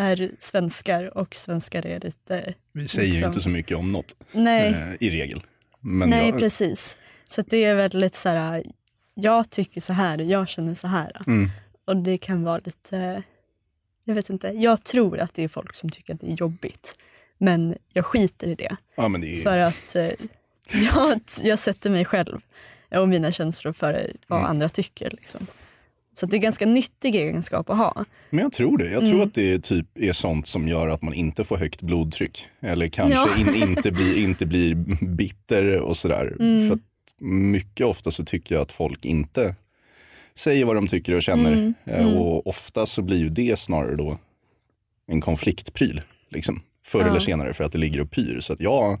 är 0.00 0.30
svenskar 0.38 1.18
och 1.18 1.34
svenskar 1.36 1.86
är 1.86 2.00
lite... 2.00 2.54
Vi 2.72 2.88
säger 2.88 3.06
ju 3.08 3.12
liksom- 3.12 3.26
inte 3.28 3.40
så 3.40 3.48
mycket 3.48 3.76
om 3.76 3.92
något 3.92 4.16
Nej. 4.32 4.68
eh, 4.68 4.92
i 5.00 5.10
regel. 5.10 5.42
Men 5.80 6.10
Nej, 6.10 6.28
jag, 6.28 6.38
precis. 6.38 6.96
Så 7.26 7.42
det 7.42 7.64
är 7.64 7.74
väldigt 7.74 8.14
så 8.14 8.28
här, 8.28 8.64
jag 9.14 9.50
tycker 9.50 9.80
så 9.80 9.92
här, 9.92 10.18
jag 10.18 10.48
känner 10.48 10.74
så 10.74 10.86
här. 10.88 11.22
Mm. 11.26 11.50
Och 11.84 11.96
det 11.96 12.18
kan 12.18 12.44
vara 12.44 12.60
lite, 12.64 13.22
jag 14.04 14.14
vet 14.14 14.30
inte, 14.30 14.48
jag 14.48 14.84
tror 14.84 15.18
att 15.18 15.34
det 15.34 15.44
är 15.44 15.48
folk 15.48 15.74
som 15.74 15.90
tycker 15.90 16.14
att 16.14 16.20
det 16.20 16.26
är 16.32 16.36
jobbigt. 16.36 16.96
Men 17.38 17.74
jag 17.92 18.06
skiter 18.06 18.46
i 18.48 18.54
det. 18.54 18.76
Ja, 18.94 19.08
men 19.08 19.20
det 19.20 19.26
är, 19.40 19.42
För 19.42 19.58
att 19.58 19.96
eh, 19.96 20.10
jag, 20.94 21.20
jag 21.42 21.58
sätter 21.58 21.90
mig 21.90 22.04
själv 22.04 22.40
och 22.90 23.08
mina 23.08 23.32
känslor 23.32 23.72
före 23.72 24.10
vad 24.26 24.38
Mm. 24.38 24.50
andra 24.50 24.68
tycker. 24.68 25.10
Liksom. 25.10 25.46
Så 26.12 26.26
det 26.26 26.36
är 26.36 26.38
ganska 26.38 26.66
nyttig 26.66 27.14
egenskap 27.14 27.70
att 27.70 27.76
ha. 27.78 28.04
Men 28.30 28.42
jag 28.42 28.52
tror 28.52 28.78
det. 28.78 28.90
Jag 28.90 29.00
tror 29.04 29.14
Mm. 29.14 29.26
att 29.28 29.34
det 29.34 29.52
är, 29.52 29.58
typ, 29.58 29.86
är 29.98 30.12
sånt 30.12 30.46
som 30.46 30.68
gör 30.68 30.88
att 30.88 31.02
man 31.02 31.14
inte 31.14 31.44
får 31.44 31.56
högt 31.56 31.82
blodtryck. 31.82 32.46
Eller 32.60 32.88
kanske 32.88 33.18
Ja. 33.18 33.28
in, 33.54 33.62
inte, 33.68 33.90
blir, 33.92 34.18
inte 34.18 34.46
blir 34.46 34.74
bitter 35.06 35.76
och 35.80 35.96
sådär. 35.96 36.36
Mm. 36.40 36.68
För 36.68 36.78
mycket 37.24 37.86
ofta 37.86 38.10
så 38.10 38.24
tycker 38.24 38.54
jag 38.54 38.62
att 38.62 38.72
folk 38.72 39.04
inte 39.04 39.54
säger 40.34 40.64
vad 40.64 40.76
de 40.76 40.86
tycker 40.88 41.14
och 41.14 41.22
känner. 41.22 41.52
Mm. 41.52 41.74
Eh, 41.84 42.00
Mm. 42.06 42.16
Och 42.16 42.46
ofta 42.46 42.86
så 42.86 43.02
blir 43.02 43.18
ju 43.18 43.28
det 43.28 43.58
snarare 43.58 43.96
då 43.96 44.18
en 45.06 45.20
konfliktpryl. 45.20 46.02
Liksom, 46.30 46.60
förr 46.84 47.00
Ja. 47.00 47.06
eller 47.06 47.20
senare 47.20 47.52
för 47.54 47.64
att 47.64 47.72
det 47.72 47.78
ligger 47.78 48.00
och 48.00 48.10
pyr. 48.10 48.40
Så 48.40 48.52
att 48.52 48.60
jag, 48.60 49.00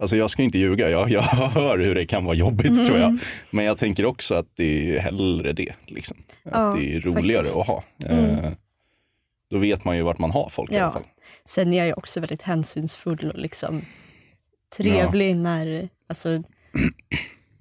alltså 0.00 0.16
jag 0.16 0.30
ska 0.30 0.42
inte 0.42 0.58
ljuga, 0.58 0.90
jag, 0.90 1.10
jag 1.10 1.22
hör 1.54 1.78
hur 1.78 1.94
det 1.94 2.06
kan 2.06 2.24
vara 2.24 2.36
jobbigt 2.36 2.66
Mm. 2.72 2.84
tror 2.84 2.98
jag. 2.98 3.18
Men 3.50 3.64
jag 3.64 3.78
tänker 3.78 4.04
också 4.04 4.34
att 4.34 4.46
det 4.56 4.96
är 4.96 5.00
hellre 5.00 5.52
det. 5.52 5.72
Liksom. 5.86 6.16
Att 6.44 6.52
Ja, 6.52 6.76
det 6.78 6.94
är 6.94 7.00
roligare 7.00 7.44
faktiskt. 7.44 7.58
att 7.58 7.66
ha. 7.66 7.84
Mm. 8.06 8.24
Eh, 8.44 8.50
Då 9.50 9.58
vet 9.58 9.84
man 9.84 9.96
ju 9.96 10.02
vart 10.02 10.18
man 10.18 10.30
har 10.30 10.48
folk 10.48 10.72
i 10.72 10.74
alla 10.76 10.84
Ja. 10.84 10.90
fall. 10.92 11.02
Sen 11.44 11.72
är 11.72 11.78
jag 11.78 11.86
ju 11.86 11.92
också 11.92 12.20
väldigt 12.20 12.42
hänsynsfull 12.42 13.30
och 13.34 13.38
liksom 13.38 13.82
trevlig 14.76 15.36
när, 15.36 15.88
alltså, 16.08 16.42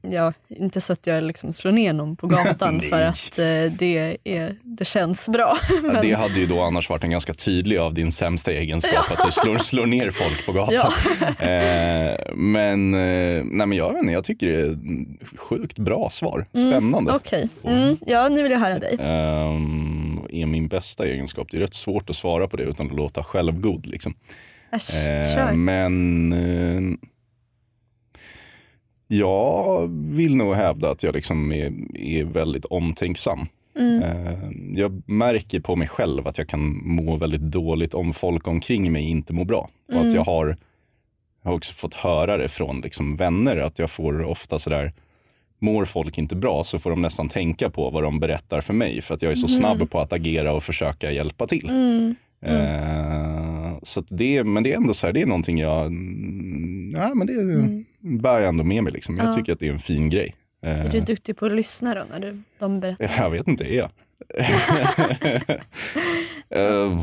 ja, 0.02 0.34
inte 0.48 0.82
så 0.82 0.94
att 0.94 1.08
jag 1.08 1.24
liksom 1.24 1.54
slår 1.54 1.72
ner 1.72 1.94
någon 1.94 2.16
på 2.16 2.28
gatan 2.28 2.82
för 2.90 3.02
att 3.02 3.40
eh, 3.40 3.46
det, 3.80 4.18
är, 4.24 4.56
det 4.64 4.86
känns 4.86 5.30
bra. 5.30 5.58
Men- 5.84 6.02
Det 6.02 6.14
hade 6.14 6.40
ju 6.40 6.46
då 6.46 6.62
annars 6.62 6.90
varit 6.90 7.04
en 7.04 7.10
ganska 7.12 7.34
tydlig 7.34 7.78
av 7.78 7.94
din 7.94 8.12
sämsta 8.12 8.52
egenskap, 8.52 9.12
att 9.12 9.26
du 9.26 9.32
slår, 9.32 9.58
slår 9.58 9.86
ner 9.86 10.10
folk 10.10 10.46
på 10.46 10.52
gatan. 10.52 10.76
Ja. 10.76 10.94
Eh, 11.50 12.16
men, 12.36 12.94
eh, 12.94 13.44
nej, 13.46 13.68
men 13.68 13.72
jag 13.74 14.00
inte, 14.00 14.12
jag 14.14 14.24
tycker 14.24 14.48
det 14.48 14.62
är 14.62 14.78
sjukt 15.38 15.80
bra 15.80 16.10
svar. 16.10 16.46
Mm, 16.54 16.72
Spännande. 16.72 17.12
Okej, 17.14 17.50
mm, 17.64 17.98
ja 18.06 18.28
nu 18.30 18.44
vill 18.44 18.52
jag 18.52 18.60
höra 18.60 18.80
dig. 18.80 18.98
Ehm, 19.00 20.20
är 20.30 20.46
min 20.46 20.68
bästa 20.68 21.06
egenskap? 21.08 21.48
Det 21.52 21.58
är 21.58 21.62
rätt 21.62 21.74
svårt 21.74 22.10
att 22.10 22.16
svara 22.16 22.48
på 22.48 22.58
det 22.58 22.64
utan 22.64 22.88
att 22.90 22.96
låta 22.96 23.24
självgod. 23.24 23.86
Liksom. 23.86 24.14
Äsch, 24.72 24.96
Eh, 24.96 25.36
kör. 25.36 25.54
men 25.54 26.34
eh, 26.34 26.98
jag 29.12 29.88
vill 30.16 30.36
nog 30.36 30.56
hävda 30.56 30.90
att 30.92 31.04
jag 31.04 31.16
liksom 31.16 31.52
är, 31.52 31.74
är 31.98 32.24
väldigt 32.24 32.66
omtänksam. 32.66 33.40
Mm. 33.80 34.04
Eh, 34.04 34.50
jag 34.82 35.02
märker 35.06 35.60
på 35.60 35.76
mig 35.76 35.88
själv 35.88 36.28
att 36.28 36.38
jag 36.38 36.48
kan 36.48 36.82
må 36.88 37.16
väldigt 37.16 37.42
dåligt 37.42 37.94
om 37.94 38.14
folk 38.14 38.48
omkring 38.48 38.92
mig 38.92 39.04
inte 39.10 39.34
mår 39.34 39.46
bra. 39.46 39.70
Och 39.88 39.94
Mm. 39.94 40.08
att 40.08 40.14
jag 40.14 40.24
har, 40.24 40.58
jag 41.44 41.50
har 41.52 41.58
också 41.58 41.74
fått 41.74 41.94
höra 41.94 42.38
det 42.38 42.48
från 42.48 42.82
liksom 42.82 43.16
vänner 43.16 43.58
att 43.58 43.80
jag 43.80 43.92
får 43.92 44.22
ofta 44.24 44.60
sådär 44.60 44.94
Mår 45.62 45.86
folk 45.86 46.18
inte 46.18 46.36
bra 46.36 46.64
så 46.64 46.80
får 46.80 46.90
de 46.90 47.02
nästan 47.02 47.30
tänka 47.30 47.70
på 47.70 47.90
vad 47.90 48.04
de 48.04 48.20
berättar 48.20 48.62
för 48.62 48.74
mig 48.74 49.02
för 49.02 49.14
att 49.14 49.22
jag 49.22 49.32
är 49.32 49.36
så 49.36 49.48
Mm. 49.48 49.60
snabb 49.60 49.90
på 49.92 50.00
att 50.00 50.14
agera 50.14 50.54
och 50.54 50.64
försöka 50.64 51.12
hjälpa 51.12 51.48
till. 51.48 51.70
Mm. 51.70 52.16
Eh, 52.42 53.78
så 53.84 54.02
det, 54.10 54.44
men 54.44 54.64
det 54.64 54.72
är 54.74 54.78
ändå 54.78 54.94
så 54.94 55.08
här, 55.08 55.14
det 55.14 55.22
är 55.22 55.26
någonting 55.26 55.58
jag, 55.60 55.86
mm, 55.86 56.94
ja, 56.98 57.14
men 57.14 57.28
det 57.28 57.34
Mm. 57.34 57.86
Bär 58.00 58.40
jag 58.40 58.50
ändå 58.50 58.64
med 58.64 58.84
mig. 58.84 58.94
Liksom. 58.94 59.18
Jag 59.18 59.28
Ja. 59.28 59.32
tycker 59.34 59.54
att 59.54 59.60
det 59.60 59.68
är 59.68 59.74
en 59.74 59.80
fin 59.80 60.10
grej. 60.10 60.36
Är 60.62 60.90
du 60.90 61.00
duktig 61.00 61.38
på 61.38 61.46
att 61.46 61.52
lyssna 61.52 61.94
då 61.96 62.04
när 62.12 62.20
du, 62.20 62.42
de 62.60 62.80
berättar? 62.80 63.12
jag 63.24 63.30
vet 63.30 63.48
inte, 63.48 63.64
är 63.74 63.78
jag? 63.78 63.90
Eh, 66.52 67.02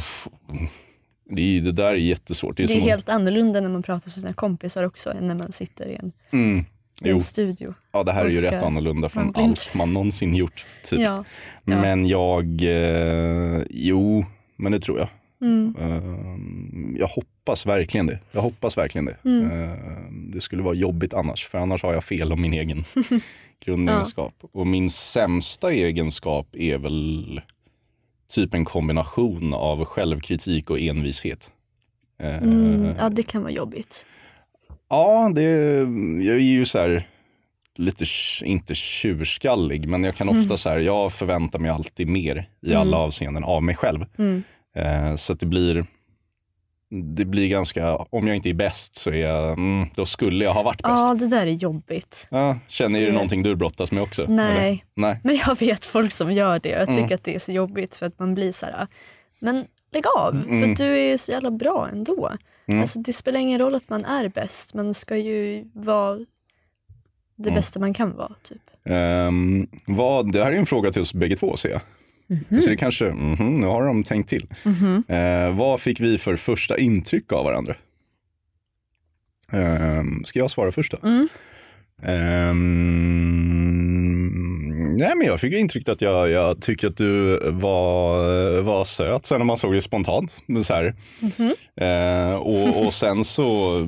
det, 1.30 1.42
är, 1.42 1.60
det 1.60 1.72
där 1.72 1.90
är 1.90 1.94
jättesvårt. 1.94 2.56
Det 2.56 2.62
är, 2.62 2.66
Det 2.66 2.74
är 2.76 2.80
helt 2.80 3.08
annorlunda 3.08 3.60
när 3.60 3.68
man 3.68 3.82
pratar 3.82 4.06
med 4.06 4.12
sina 4.12 4.32
kompisar 4.32 4.84
också 4.84 5.10
än 5.10 5.28
när 5.28 5.34
man 5.34 5.52
sitter 5.52 5.86
i 5.88 5.94
en, 5.96 6.12
mm, 6.30 6.64
i 7.04 7.10
en 7.10 7.20
studio. 7.20 7.74
ja, 7.92 8.02
det 8.02 8.12
här 8.12 8.24
är 8.24 8.28
ju 8.30 8.38
ska- 8.38 8.46
rätt 8.46 8.62
annorlunda 8.62 9.00
man 9.00 9.10
från 9.10 9.32
blir 9.32 9.42
allt 9.42 9.50
inte- 9.66 9.76
man 9.76 9.92
någonsin 9.92 10.34
gjort. 10.34 10.66
Typ. 10.84 11.00
Ja, 11.00 11.24
ja. 11.64 11.80
Men 11.82 12.06
jag, 12.08 12.62
eh, 12.62 13.62
jo, 13.70 14.24
men 14.56 14.72
det 14.72 14.78
tror 14.78 14.98
jag. 14.98 15.08
Mm. 15.40 15.74
Eh, 15.80 16.98
jag 17.00 17.06
hoppas 17.06 17.30
hoppas 17.46 17.66
verkligen 17.66 18.06
det. 18.06 18.18
Jag 18.32 18.40
hoppas 18.42 18.78
verkligen 18.78 19.04
det. 19.04 19.16
Mm. 19.24 19.50
Eh, 19.50 19.76
det 20.34 20.40
skulle 20.40 20.62
vara 20.62 20.74
jobbigt 20.74 21.14
annars, 21.14 21.46
för 21.46 21.58
annars 21.58 21.82
har 21.82 21.92
jag 21.94 22.04
fel 22.04 22.32
om 22.32 22.42
min 22.42 22.52
egen 22.54 22.84
grundegenskap. 23.64 24.34
Och 24.52 24.66
min 24.66 24.90
sämsta 24.90 25.72
egenskap 25.72 26.48
är 26.56 26.78
väl 26.78 27.40
typ 28.34 28.54
en 28.54 28.64
kombination 28.64 29.54
av 29.54 29.84
självkritik 29.84 30.70
och 30.70 30.80
envishet. 30.80 31.52
Eh, 32.22 32.36
Mm, 32.42 32.94
ja, 32.98 33.08
det 33.08 33.22
kan 33.22 33.42
vara 33.42 33.52
jobbigt. 33.52 34.06
Ja, 34.88 35.30
det, 35.34 35.42
jag 36.22 36.36
är 36.36 36.40
ju 36.40 36.64
så 36.64 36.78
här 36.78 37.08
lite, 37.76 38.04
inte 38.44 38.74
tjurskallig, 38.74 39.88
men 39.88 40.04
jag 40.04 40.14
kan 40.16 40.28
ofta 40.28 40.40
Mm. 40.44 40.56
så 40.56 40.68
här, 40.68 40.78
jag 40.78 41.12
förväntar 41.12 41.58
mig 41.58 41.70
alltid 41.70 42.08
mer 42.08 42.48
i 42.62 42.66
Mm. 42.70 42.80
alla 42.80 42.96
avseenden 42.98 43.44
av 43.44 43.62
mig 43.62 43.74
själv. 43.74 44.04
Mm. 44.18 44.42
Eh, 44.76 45.16
så 45.16 45.32
att 45.32 45.40
det 45.40 45.46
blir, 45.46 45.86
det 46.90 47.24
blir 47.24 47.48
ganska, 47.48 47.96
om 47.96 48.26
jag 48.26 48.36
inte 48.36 48.48
är 48.48 48.54
bäst 48.54 48.96
så 48.96 49.10
är 49.10 49.16
jag, 49.28 49.52
mm, 49.52 49.86
då 49.94 50.06
skulle 50.06 50.44
jag 50.44 50.54
ha 50.54 50.62
varit 50.62 50.82
bäst. 50.82 50.92
Ja, 50.96 51.14
det 51.18 51.26
där 51.26 51.46
är 51.46 51.50
jobbigt. 51.50 52.28
Ja, 52.30 52.58
känner 52.68 53.00
du 53.00 53.06
Det- 53.06 53.12
någonting 53.12 53.42
du 53.42 53.54
brottas 53.56 53.92
med 53.92 54.02
också? 54.02 54.24
Nej. 54.28 54.56
eller? 54.66 54.78
Nej. 54.94 55.20
Men 55.24 55.36
jag 55.46 55.58
vet 55.60 55.84
folk 55.86 56.12
som 56.12 56.32
gör 56.32 56.58
det 56.58 56.74
och 56.74 56.80
jag 56.80 56.88
tycker 56.88 57.00
Mm. 57.00 57.14
att 57.14 57.24
det 57.24 57.34
är 57.34 57.38
så 57.38 57.52
jobbigt 57.52 57.96
för 57.96 58.06
att 58.06 58.18
man 58.18 58.34
blir 58.34 58.52
så 58.52 58.66
här, 58.66 58.86
men 59.38 59.64
lägg 59.92 60.04
av 60.18 60.34
Mm. 60.34 60.76
för 60.76 60.84
du 60.84 60.98
är 60.98 61.16
så 61.16 61.32
jävla 61.32 61.50
bra 61.50 61.88
ändå. 61.92 62.32
Mm. 62.68 62.80
Alltså, 62.80 62.98
det 62.98 63.12
spelar 63.12 63.40
ingen 63.40 63.58
roll 63.60 63.74
att 63.74 63.88
man 63.88 64.04
är 64.04 64.28
bäst, 64.28 64.74
man 64.74 64.94
ska 64.94 65.16
ju 65.16 65.64
vara 65.74 66.18
det 67.36 67.48
Mm. 67.48 67.54
bästa 67.54 67.80
man 67.80 67.94
kan 67.94 68.16
vara. 68.16 68.32
Typ. 68.42 68.62
Ehm, 68.84 69.66
vad, 69.86 70.32
det 70.32 70.44
här 70.44 70.52
är 70.52 70.56
en 70.56 70.66
fråga 70.66 70.90
till 70.92 71.02
oss 71.02 71.14
bägge 71.14 71.36
två 71.36 71.56
ser 71.56 71.68
jag. 71.68 71.80
Så 72.62 72.68
det 72.70 72.76
kanske, 72.76 73.04
mhm, 73.04 73.60
nu 73.60 73.66
har 73.66 73.86
de 73.86 74.04
tänkt 74.04 74.28
till. 74.28 74.46
Mhm. 74.64 75.04
Eh, 75.08 75.56
vad 75.56 75.80
fick 75.80 76.00
vi 76.00 76.18
för 76.18 76.36
första 76.36 76.78
intryck 76.78 77.32
av 77.32 77.44
varandra? 77.44 77.74
Ehm, 79.52 80.24
ska 80.24 80.38
jag 80.38 80.50
svara 80.50 80.72
först 80.72 80.92
då? 80.92 81.08
Mm. 81.08 81.28
Ehm, 83.96 84.96
nej, 84.96 85.12
men 85.16 85.26
jag 85.26 85.40
fick 85.40 85.52
intrycket 85.54 85.88
att 85.88 86.02
jag, 86.02 86.30
jag 86.30 86.62
tycker 86.62 86.86
att 86.88 86.96
du 86.96 87.38
var, 87.50 88.60
var 88.62 88.84
söt 88.84 89.26
sen 89.26 89.38
när 89.38 89.44
man 89.46 89.58
såg 89.58 89.74
det 89.74 89.80
spontant. 89.80 90.42
Så. 90.62 90.92
Mhm. 91.20 91.54
Eh, 91.76 92.34
och, 92.34 92.84
och 92.86 92.92
sen 92.92 93.24
så 93.24 93.78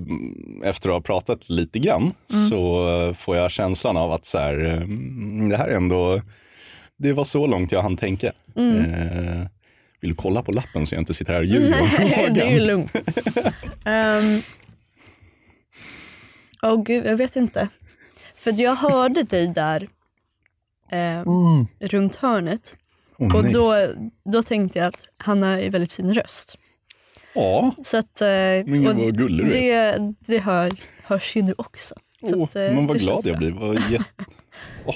efter 0.65 0.89
att 0.89 0.95
ha 0.95 1.01
pratat 1.01 1.51
lite 1.51 1.79
grann 1.79 2.13
Mm. 2.35 2.49
så 2.51 2.89
eh, 2.89 3.15
får 3.15 3.37
jag 3.37 3.51
känslan 3.51 3.97
av 3.97 4.13
att 4.13 4.27
så 4.27 4.39
här, 4.39 4.55
mm, 4.55 5.49
det 5.49 5.57
här 5.57 5.69
är 5.69 5.77
ändå, 5.77 6.21
det 6.99 7.13
var 7.13 7.25
så 7.25 7.47
långt 7.47 7.73
jag 7.73 7.83
hann 7.83 7.97
tänka. 7.97 8.33
Mm. 8.57 8.77
Eh, 8.95 9.47
vill 10.01 10.11
du 10.11 10.17
kolla 10.17 10.43
på 10.43 10.53
lappen 10.53 10.87
så 10.87 10.95
jag 10.95 11.01
inte 11.03 11.15
sitter 11.15 11.33
här 11.33 11.41
och 11.41 11.47
ljuger 11.47 11.81
om 11.83 11.89
frågan? 11.89 12.35
det 12.35 12.41
är 12.41 12.51
ju 12.51 12.61
lugnt. 12.61 12.95
um, 13.85 14.43
Åh 16.63 16.83
gud, 16.83 17.07
jag 17.07 17.17
vet 17.17 17.37
inte. 17.37 17.69
För 18.35 18.61
jag 18.63 18.75
hörde 18.75 19.23
dig 19.23 19.49
där 19.49 19.89
eh, 20.91 21.25
runt 21.81 22.17
hörnet. 22.17 22.77
Åh, 23.19 23.37
och 23.37 23.45
då, 23.53 23.87
då 24.33 24.43
tänkte 24.43 24.79
jag 24.79 24.89
att 24.89 25.09
han 25.19 25.43
har 25.43 25.57
en 25.57 25.71
väldigt 25.71 25.93
fin 25.93 26.15
röst. 26.15 26.59
Ja, 27.35 27.75
Så 27.85 27.97
att, 27.99 28.21
eh, 28.21 28.27
Men 28.29 28.65
gud, 28.83 28.97
vad 28.97 29.19
gullig 29.19 29.47
du 29.47 29.53
är. 29.59 29.99
det, 29.99 30.15
det 30.21 30.39
hör, 30.39 30.73
hörs 31.03 31.37
ju 31.37 31.43
nu 31.43 31.55
också. 31.59 31.95
Så 32.31 32.37
Åh, 32.37 32.45
att, 32.45 32.57
eh, 32.57 32.63
men 32.63 32.87
vad 32.87 32.99
glad 32.99 33.21
jag 33.27 33.39
bra. 33.39 33.49
blir. 33.51 33.51
Vad 33.53 33.77
jä- 33.79 34.05
Åh. 34.87 34.95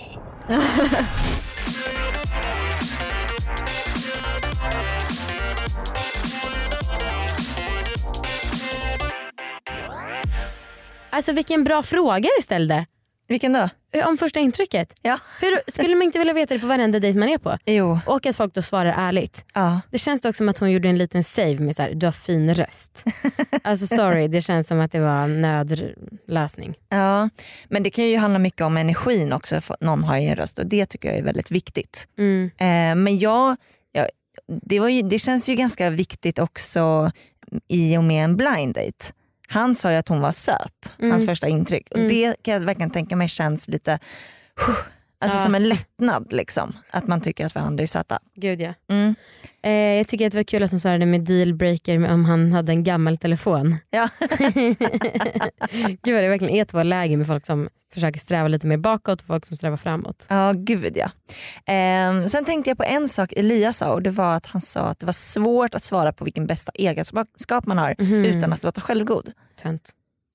Alltså 11.10 11.32
vilken 11.32 11.64
bra 11.64 11.82
fråga 11.82 12.28
vi 12.38 12.42
ställde. 12.42 12.86
Vilken 13.32 13.52
då? 13.52 13.68
Eh, 13.92 14.08
Om 14.08 14.16
första 14.16 14.40
intrycket. 14.40 14.92
Ja. 15.02 15.18
Hur, 15.40 15.70
skulle 15.70 15.94
man 15.94 16.02
inte 16.02 16.18
vilja 16.18 16.34
veta 16.34 16.54
det 16.54 16.60
på 16.60 16.66
varenda 16.66 17.00
dejt 17.00 17.18
man 17.18 17.28
är 17.28 17.38
på? 17.38 17.58
Jo. 17.66 17.98
Och 18.06 18.26
att 18.26 18.36
folk 18.36 18.54
då 18.54 18.62
svarar 18.62 18.94
ärligt. 18.98 19.44
Ja. 19.54 19.80
Det 19.90 19.98
känns 19.98 20.20
dock 20.20 20.36
som 20.36 20.48
att 20.48 20.58
hon 20.58 20.70
gjorde 20.70 20.88
en 20.88 20.98
liten 20.98 21.24
save 21.24 21.58
med 21.58 21.76
så 21.76 21.82
här, 21.82 21.92
du 21.94 22.06
har 22.06 22.12
fin 22.12 22.54
röst. 22.54 23.04
alltså 23.62 23.86
sorry, 23.86 24.28
det 24.28 24.40
känns 24.40 24.68
som 24.68 24.80
att 24.80 24.92
det 24.92 25.00
var 25.00 25.24
en 25.24 25.42
nödlösning. 25.42 26.74
Ja, 26.88 27.28
men 27.68 27.82
det 27.82 27.90
kan 27.90 28.04
ju 28.04 28.16
handla 28.16 28.38
mycket 28.38 28.60
om 28.60 28.76
energin 28.76 29.32
också 29.32 29.60
för 29.60 29.76
någon 29.80 30.04
har 30.04 30.16
i 30.16 30.26
en 30.26 30.36
röst 30.36 30.58
och 30.58 30.66
det 30.66 30.86
tycker 30.86 31.08
jag 31.08 31.18
är 31.18 31.22
väldigt 31.22 31.50
viktigt. 31.50 32.08
Mm. 32.18 32.44
Eh, 32.44 33.02
men 33.04 33.18
jag, 33.18 33.56
jag, 33.92 34.06
det, 34.62 34.80
var 34.80 34.88
ju, 34.88 35.02
det 35.02 35.18
känns 35.18 35.48
ju 35.48 35.54
ganska 35.54 35.90
viktigt 35.90 36.38
också 36.38 37.12
i 37.68 37.96
och 37.96 38.04
med 38.04 38.24
en 38.24 38.36
blind 38.36 38.74
date. 38.74 39.12
Han 39.52 39.74
sa 39.74 39.90
ju 39.90 39.96
att 39.96 40.08
hon 40.08 40.20
var 40.20 40.32
söt, 40.32 40.92
Mm. 40.98 41.10
hans 41.10 41.26
första 41.26 41.48
intryck. 41.48 41.88
Och 41.90 41.96
Mm. 41.96 42.08
Det 42.08 42.42
kan 42.42 42.54
jag 42.54 42.60
verkligen 42.60 42.90
tänka 42.90 43.16
mig 43.16 43.28
känns 43.28 43.68
lite 43.68 43.98
alltså 45.22 45.38
Ja. 45.38 45.42
som 45.44 45.54
en 45.54 45.68
lättnad. 45.68 46.32
Liksom, 46.32 46.72
att 46.90 47.06
man 47.06 47.20
tycker 47.20 47.46
att 47.46 47.54
varandra 47.54 47.82
är 47.82 47.86
söta. 47.86 48.18
Gud 48.36 48.60
ja. 48.60 48.74
Mm. 48.90 49.14
Eh, 49.62 49.72
jag 49.72 50.08
tycker 50.08 50.26
att 50.26 50.32
det 50.32 50.38
var 50.38 50.44
kul 50.44 50.62
att 50.62 50.70
hon 50.70 50.80
svarade 50.80 51.06
med 51.06 51.20
dealbreaker 51.20 52.10
om 52.12 52.24
han 52.24 52.52
hade 52.52 52.72
en 52.72 52.84
gammal 52.84 53.18
telefon. 53.18 53.76
Ja. 53.90 54.08
Gud 56.02 56.14
vad 56.14 56.22
det 56.22 56.28
verkligen 56.28 56.54
är 56.54 56.64
två 56.64 56.82
läger 56.82 57.16
med 57.16 57.26
folk 57.26 57.46
som 57.46 57.68
försöker 57.94 58.20
sträva 58.20 58.48
lite 58.48 58.66
mer 58.66 58.76
bakåt 58.76 59.20
och 59.20 59.26
folk 59.26 59.46
som 59.46 59.56
strävar 59.56 59.76
framåt. 59.76 60.26
Ja, 60.28 60.52
gud 60.56 60.96
ja. 60.96 61.10
Ehm, 61.66 62.28
sen 62.28 62.44
tänkte 62.44 62.70
jag 62.70 62.76
på 62.78 62.84
en 62.84 63.08
sak 63.08 63.32
Elias 63.36 63.76
sa 63.76 63.92
och 63.92 64.02
det 64.02 64.10
var 64.10 64.34
att 64.36 64.46
han 64.46 64.62
sa 64.62 64.80
att 64.80 65.00
det 65.00 65.06
var 65.06 65.12
svårt 65.12 65.74
att 65.74 65.84
svara 65.84 66.12
på 66.12 66.24
vilken 66.24 66.46
bästa 66.46 66.72
egenskap 66.74 67.66
man 67.66 67.78
har 67.78 67.94
Mhm. 67.98 68.24
utan 68.24 68.52
att 68.52 68.62
låta 68.62 68.80
självgod. 68.80 69.32
Tönt. 69.62 69.90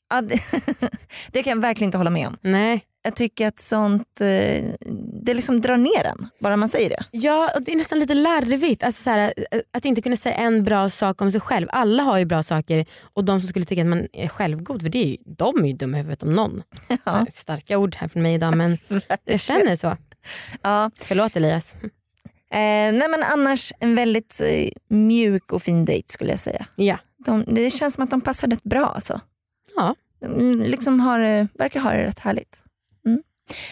Ja, 0.09 0.21
det, 0.21 0.39
det 1.31 1.43
kan 1.43 1.51
jag 1.51 1.61
verkligen 1.61 1.87
inte 1.87 1.97
hålla 1.97 2.09
med 2.09 2.27
om. 2.27 2.37
Nej. 2.41 2.81
Jag 3.07 3.15
tycker 3.15 3.47
att 3.47 3.59
sånt 3.59 4.21
eh, 4.21 4.63
det 5.25 5.33
liksom 5.33 5.61
drar 5.61 5.77
ner 5.77 6.05
en, 6.05 6.27
bara 6.39 6.55
man 6.57 6.69
säger 6.69 6.89
det. 6.89 7.03
Ja, 7.11 7.51
och 7.55 7.61
det 7.61 7.71
är 7.71 7.77
nästan 7.77 7.99
lite 7.99 8.13
larvigt. 8.13 8.83
Alltså 8.83 9.03
så 9.03 9.09
här, 9.09 9.33
att 9.73 9.85
inte 9.85 10.01
kunna 10.01 10.15
säga 10.15 10.35
en 10.35 10.63
bra 10.63 10.89
sak 10.89 11.21
om 11.21 11.31
sig 11.31 11.41
själv. 11.41 11.67
Alla 11.71 12.03
har 12.03 12.17
ju 12.17 12.25
bra 12.25 12.43
saker 12.43 12.85
och 13.13 13.25
de 13.25 13.39
som 13.39 13.49
skulle 13.49 13.65
tycka 13.65 13.81
att 13.81 13.87
man 13.87 14.07
är 14.13 14.27
självgod, 14.27 14.81
för 14.81 14.89
det 14.89 14.97
är 15.03 15.07
ju, 15.07 15.17
de 15.25 15.63
är 15.63 15.67
ju 15.67 15.73
dumma 15.73 15.97
i 15.97 15.99
huvudet 16.01 16.23
om 16.23 16.33
någon. 16.33 16.63
Ja. 17.05 17.25
Starka 17.31 17.77
ord 17.77 17.95
här 17.95 18.07
från 18.07 18.23
mig 18.23 18.33
idag 18.33 18.57
men 18.57 18.77
jag 19.25 19.39
känner 19.39 19.75
så. 19.75 19.97
Ja. 20.61 20.91
Förlåt 20.99 21.35
Elias. 21.35 21.75
Eh, 22.51 22.93
nej 22.93 23.09
men 23.09 23.23
annars 23.33 23.73
en 23.79 23.95
väldigt 23.95 24.41
eh, 24.41 24.69
mjuk 24.89 25.51
och 25.51 25.61
fin 25.63 25.85
dejt 25.85 26.13
skulle 26.13 26.31
jag 26.31 26.39
säga. 26.39 26.65
Ja. 26.75 26.97
De, 27.25 27.43
det 27.47 27.69
känns 27.71 27.93
som 27.93 28.03
att 28.03 28.09
de 28.09 28.21
passar 28.21 28.47
rätt 28.47 28.63
bra 28.63 28.85
alltså. 28.85 29.21
Ja. 29.75 29.95
De 30.21 30.61
liksom 30.61 30.99
har, 30.99 31.19
eh, 31.19 31.45
verkar 31.53 31.79
ha 31.79 31.91
det 31.91 32.03
rätt 32.03 32.19
härligt. 32.19 32.63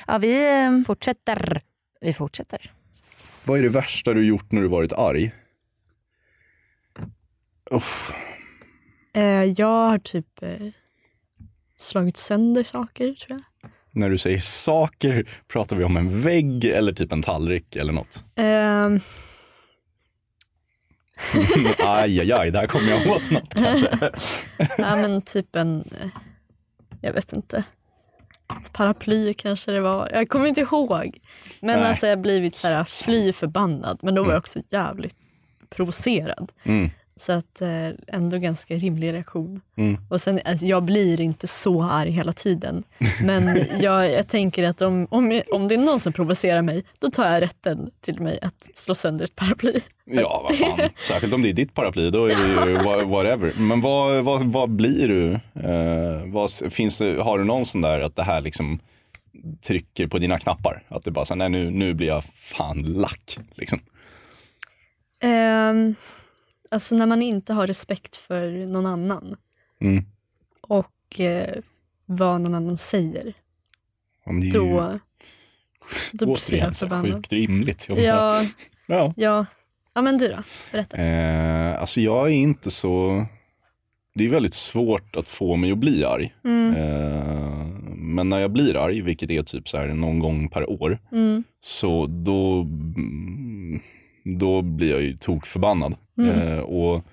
Ja, 0.07 0.17
vi, 0.17 0.63
eh, 0.63 0.85
Fortsätter. 0.87 1.61
vi 2.01 2.13
fortsätter. 2.13 2.71
Vad 3.43 3.59
är 3.59 3.63
det 3.63 3.69
värsta 3.69 4.13
du 4.13 4.25
gjort 4.25 4.51
när 4.51 4.61
du 4.61 4.67
varit 4.67 4.93
arg? 4.93 5.31
Uff. 7.71 8.11
Eh, 9.13 9.43
jag 9.43 9.89
har 9.89 9.97
typ 9.97 10.43
eh, 10.43 10.67
slagit 11.75 12.17
sönder 12.17 12.63
saker 12.63 13.13
tror 13.13 13.39
jag. 13.61 13.71
När 13.91 14.09
du 14.09 14.17
säger 14.17 14.39
saker, 14.39 15.29
pratar 15.47 15.75
vi 15.75 15.83
om 15.83 15.97
en 15.97 16.21
vägg 16.21 16.65
eller 16.65 16.93
typ 16.93 17.11
en 17.11 17.21
tallrik 17.21 17.75
eller 17.75 17.93
något? 17.93 18.23
Ehm, 18.35 18.99
aj, 21.79 22.19
aj, 22.19 22.31
aj, 22.31 22.51
där 22.51 22.67
kommer 22.67 22.89
jag 22.91 23.07
åt 23.07 23.31
något 23.31 23.53
kanske. 23.53 24.11
ja, 24.77 24.95
men 24.95 25.21
typ 25.21 25.55
en, 25.55 25.89
jag 27.01 27.13
vet 27.13 27.33
inte, 27.33 27.63
ett 28.61 28.73
paraply 28.73 29.33
kanske 29.33 29.71
det 29.71 29.81
var. 29.81 30.09
Jag 30.13 30.29
kommer 30.29 30.47
inte 30.47 30.61
ihåg. 30.61 31.19
Men 31.61 31.79
Nej. 31.79 31.89
alltså 31.89 32.07
jag 32.07 32.15
har 32.17 32.21
blivit 32.21 32.55
så 32.55 32.67
här, 32.67 32.83
fly 32.83 33.33
förbannad. 33.33 33.99
Men 34.03 34.15
då 34.15 34.21
var 34.21 34.27
jag 34.27 34.33
Mm. 34.33 34.39
också 34.39 34.59
jävligt 34.69 35.15
provocerad. 35.69 36.51
Mm, 36.63 36.89
Så 37.19 37.31
att 37.31 37.61
eh, 37.61 37.87
ändå 38.07 38.37
ganska 38.37 38.75
rimlig 38.75 39.13
reaktion. 39.13 39.61
mm. 39.77 39.97
Och 40.09 40.21
sen, 40.21 40.39
alltså, 40.45 40.65
jag 40.65 40.83
blir 40.83 41.21
inte 41.21 41.47
så 41.47 41.83
arg 41.83 42.09
hela 42.11 42.33
tiden. 42.33 42.83
Men 43.23 43.43
jag, 43.79 44.11
jag 44.11 44.27
tänker 44.27 44.63
att 44.63 44.81
om, 44.81 45.07
om, 45.11 45.41
om 45.51 45.67
det 45.67 45.75
är 45.75 45.79
någon 45.79 45.99
som 45.99 46.13
provocerar 46.13 46.61
mig, 46.61 46.83
då 47.01 47.09
tar 47.11 47.31
jag 47.33 47.41
rätten 47.41 47.91
till 48.01 48.19
mig 48.21 48.39
att 48.41 48.67
slå 48.73 48.95
sönder 48.95 49.25
ett 49.25 49.35
paraply. 49.35 49.79
Ja, 50.05 50.45
vad 50.49 50.57
fan. 50.77 50.89
Särskilt 51.07 51.33
om 51.33 51.41
det 51.41 51.49
är 51.49 51.53
ditt 51.53 51.73
paraply, 51.73 52.09
då 52.11 52.25
är 52.25 52.35
det 52.35 52.69
ju 52.71 52.75
wha- 52.77 53.03
whatever. 53.09 53.53
Men 53.57 53.81
vad, 53.81 54.23
vad, 54.23 54.41
vad 54.43 54.69
blir 54.69 55.07
du? 55.07 55.31
Eh, 55.69 56.25
vad, 56.33 56.51
finns 56.73 56.99
har 56.99 57.37
du 57.37 57.43
någon 57.43 57.65
sån 57.65 57.81
där 57.81 57.99
att 58.01 58.15
det 58.15 58.23
här 58.23 58.41
liksom 58.41 58.79
trycker 59.67 60.07
på 60.07 60.17
dina 60.17 60.39
knappar? 60.39 60.83
Att 60.87 61.03
du 61.03 61.11
bara, 61.11 61.25
så, 61.25 61.35
nej 61.35 61.49
nu, 61.49 61.69
nu 61.71 61.93
blir 61.93 62.07
jag 62.07 62.23
fan 62.35 62.83
lack. 62.83 63.37
Liksom. 63.55 63.79
Ehm, 65.23 65.95
alltså 66.71 66.95
när 66.95 67.05
man 67.05 67.21
inte 67.21 67.53
har 67.53 67.67
respekt 67.67 68.15
för 68.15 68.65
någon 68.65 68.85
annan 68.85 69.35
Mm. 69.81 70.03
och 70.61 71.19
eh, 71.19 71.55
vad 72.05 72.41
någon 72.41 72.55
annan 72.55 72.77
säger, 72.77 73.33
ju 74.43 74.49
då, 74.51 74.99
då 76.11 76.25
blir 76.25 76.35
återigen 76.35 76.65
jag 76.65 76.75
så 76.75 76.85
förbannad. 76.85 77.13
sjukt 77.13 77.33
rimligt. 77.33 77.85
Jag 77.89 77.99
Ja, 77.99 78.41
ja. 78.87 79.13
ja. 79.17 79.45
ja, 79.93 80.01
men 80.01 80.17
du 80.17 80.27
då? 80.27 80.43
Berätta. 80.71 80.97
Eh, 80.97 81.79
alltså 81.81 82.01
jag 82.01 82.25
är 82.27 82.33
inte 82.33 82.71
så... 82.71 83.25
det 84.15 84.25
är 84.25 84.29
väldigt 84.29 84.53
svårt 84.53 85.15
att 85.15 85.27
få 85.29 85.55
mig 85.55 85.71
att 85.71 85.77
bli 85.77 86.05
arg. 86.05 86.33
Mm. 86.45 86.75
Eh, 86.75 87.65
men 87.97 88.29
när 88.29 88.39
jag 88.39 88.51
blir 88.51 88.77
arg, 88.77 89.01
vilket 89.01 89.29
är 89.29 89.43
typ 89.43 89.69
så 89.69 89.77
här 89.77 89.87
någon 89.87 90.19
gång 90.19 90.49
per 90.49 90.69
år, 90.81 90.99
Mm. 91.11 91.43
så 91.61 92.05
då, 92.05 92.67
då 94.25 94.61
blir 94.61 94.91
jag 94.91 95.01
ju 95.01 95.17
tokförbannad. 95.17 95.95
Mm. 96.17 96.39
Eh, 96.39 96.59
och 96.59 97.03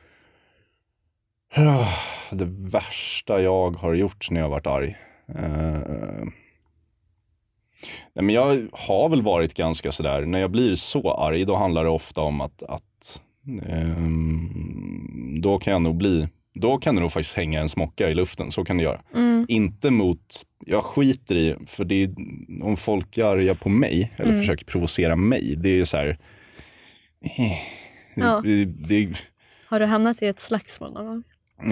ah, 1.54 1.88
det 2.30 2.44
värsta 2.44 3.42
jag 3.42 3.70
har 3.76 3.94
gjort 3.94 4.30
när 4.30 4.40
jag 4.40 4.44
har 4.44 4.50
varit 4.50 4.66
arg. 4.66 4.96
Eh, 5.28 6.24
nej 8.14 8.24
men 8.24 8.30
jag 8.30 8.68
har 8.72 9.08
väl 9.08 9.22
varit 9.22 9.54
ganska 9.54 9.92
sådär, 9.92 10.22
när 10.26 10.40
jag 10.40 10.50
blir 10.50 10.74
så 10.74 11.12
arg 11.12 11.44
då 11.44 11.54
handlar 11.54 11.84
det 11.84 11.90
ofta 11.90 12.20
om 12.20 12.40
att, 12.40 12.62
att 12.62 13.20
ehm, 13.68 15.40
då 15.40 15.58
kan 15.58 15.72
jag 15.72 15.82
nog 15.82 15.96
bli, 15.96 16.28
då 16.54 16.78
kan 16.78 16.94
det 16.94 17.00
nog 17.00 17.12
faktiskt 17.12 17.36
hänga 17.36 17.60
en 17.60 17.68
smocka 17.68 18.10
i 18.10 18.14
luften, 18.14 18.50
så 18.50 18.64
kan 18.64 18.76
det 18.76 18.84
göra. 18.84 19.00
Mm. 19.14 19.46
Inte 19.48 19.90
mot, 19.90 20.42
jag 20.66 20.84
skiter 20.84 21.36
i, 21.36 21.56
för 21.66 21.84
det 21.84 22.02
är, 22.02 22.14
om 22.62 22.76
folk 22.76 23.18
är 23.18 23.24
arga 23.24 23.54
på 23.54 23.68
mig 23.68 24.12
eller 24.16 24.30
Mm. 24.30 24.40
försöker 24.40 24.64
provocera 24.64 25.16
mig, 25.16 25.54
det 25.56 25.80
är 25.80 25.84
så 25.84 25.96
här, 25.96 26.08
eh, 26.08 26.16
Ja. 28.14 28.40
det, 28.44 28.64
det, 28.64 29.12
Har 29.66 29.80
du 29.80 29.86
hamnat 29.86 30.22
i 30.22 30.26
ett 30.26 30.40
slagsmål 30.40 30.92
någon 30.92 31.06
gång? 31.06 31.22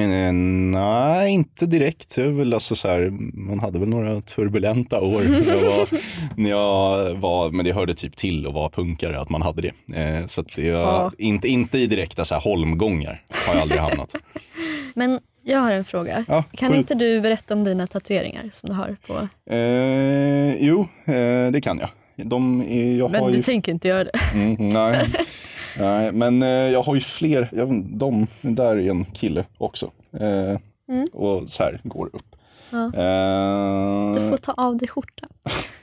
Eh, 0.00 0.32
Nej, 0.32 1.30
inte 1.30 1.66
direkt. 1.66 2.18
Är 2.18 2.26
väl 2.26 2.54
alltså 2.54 2.74
så 2.74 2.88
här, 2.88 3.10
man 3.46 3.60
hade 3.60 3.78
väl 3.78 3.88
några 3.88 4.20
turbulenta 4.20 5.00
år 5.00 5.30
när 5.30 5.48
jag, 5.50 5.58
var, 5.60 5.88
när 6.40 6.50
jag 6.50 7.14
var, 7.14 7.50
men 7.50 7.64
det 7.64 7.72
hörde 7.72 7.94
typ 7.94 8.16
till 8.16 8.46
att 8.46 8.54
vara 8.54 8.70
punkare, 8.70 9.20
att 9.20 9.28
man 9.30 9.42
hade 9.42 9.62
det. 9.62 9.96
Eh, 10.00 10.26
så 10.26 10.42
det 10.42 10.70
var 10.72 10.80
Ja. 10.80 11.12
inte, 11.18 11.48
inte 11.48 11.78
i 11.78 11.86
direkta 11.86 12.24
så 12.24 12.34
här 12.34 12.42
holmgångar 12.42 13.22
har 13.46 13.54
jag 13.54 13.62
aldrig 13.62 13.80
hamnat. 13.80 14.14
Men 14.94 15.20
jag 15.42 15.58
har 15.60 15.72
en 15.72 15.84
fråga. 15.84 16.24
Ja, 16.28 16.44
kan 16.52 16.74
inte 16.74 16.94
du 16.94 17.20
berätta 17.20 17.54
om 17.54 17.64
dina 17.64 17.86
tatueringar 17.86 18.48
som 18.52 18.68
du 18.70 18.74
har 18.76 18.96
på... 19.06 19.28
Eh, 19.54 20.54
jo, 20.66 20.80
eh, 21.04 21.50
det 21.52 21.60
kan 21.62 21.78
jag. 21.78 21.90
De 22.24 22.60
är, 22.62 22.96
jag 22.96 23.10
Men 23.10 23.30
du 23.30 23.36
ju... 23.36 23.42
tänker 23.42 23.72
inte 23.72 23.88
göra 23.88 24.04
det? 24.04 24.10
Mm, 24.34 24.68
nej. 24.68 25.06
nej, 25.78 26.12
men 26.12 26.42
eh, 26.42 26.48
jag 26.48 26.82
har 26.82 26.94
ju 26.94 27.00
fler. 27.00 27.48
Jag, 27.52 27.84
de, 27.84 28.26
där 28.40 28.76
är 28.76 28.90
en 28.90 29.04
kille 29.04 29.44
också. 29.58 29.90
Eh, 30.20 30.58
Mm. 30.90 31.06
Och 31.12 31.48
så 31.48 31.62
här 31.62 31.80
går 31.84 32.06
upp. 32.06 32.36
Ja. 32.70 32.78
Eh, 32.84 34.14
Du 34.14 34.20
får 34.28 34.36
ta 34.36 34.52
av 34.52 34.76
dig 34.76 34.88
skjortan. 34.88 35.28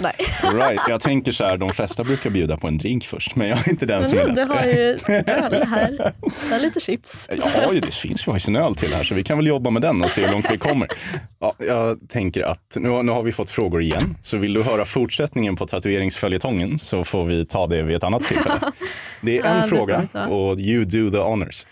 Nej. 0.00 0.12
Right. 0.52 0.80
Jag 0.88 1.00
tänker 1.00 1.32
så 1.32 1.44
här, 1.44 1.56
de 1.56 1.70
flesta 1.70 2.04
brukar 2.04 2.30
bjuda 2.30 2.56
på 2.56 2.66
en 2.68 2.78
drink 2.78 3.04
först, 3.04 3.36
men 3.36 3.48
jag 3.48 3.58
är 3.58 3.68
inte 3.70 3.86
den 3.86 3.98
Men 3.98 4.06
som 4.08 4.18
är 4.18 4.26
nu, 4.28 4.34
du 4.34 4.42
har 4.44 4.64
ju 4.64 4.98
öl 5.26 5.62
här. 5.66 6.12
Du 6.48 6.52
har 6.52 6.58
lite 6.60 6.80
chips. 6.80 7.28
Jag 7.56 7.74
ju, 7.74 7.80
det 7.80 7.94
finns 7.94 8.20
ju 8.20 8.24
faktiskt 8.24 8.48
en 8.48 8.56
öl 8.56 8.74
till 8.76 8.94
här, 8.94 9.02
så 9.02 9.14
vi 9.14 9.24
kan 9.24 9.36
väl 9.38 9.46
jobba 9.46 9.70
med 9.70 9.82
den 9.82 10.02
och 10.04 10.10
se 10.10 10.26
hur 10.26 10.32
långt 10.32 10.50
vi 10.50 10.58
kommer. 10.58 10.88
Ja, 11.38 11.54
jag 11.58 11.98
tänker 12.08 12.42
att 12.42 12.76
nu, 12.76 12.88
har- 12.88 13.02
nu 13.02 13.12
har 13.12 13.22
vi 13.22 13.32
fått 13.32 13.50
frågor 13.50 13.82
igen, 13.82 14.16
så 14.22 14.36
vill 14.36 14.54
du 14.54 14.62
höra 14.62 14.84
fortsättningen 14.84 15.56
på 15.56 15.66
tatueringsföljetongen 15.66 16.78
så 16.78 17.04
får 17.04 17.24
vi 17.24 17.46
ta 17.46 17.66
det 17.66 17.82
vid 17.82 17.96
ett 17.96 18.04
annat 18.04 18.22
tillfälle. 18.22 18.60
Det 19.20 19.38
är 19.38 19.44
Ja, 19.44 19.50
en 19.50 19.56
det 19.62 19.68
får 19.68 19.76
fråga 19.76 20.08
och 20.28 20.60
you 20.60 20.84
do 20.84 21.10
the 21.10 21.16
honors. 21.18 21.66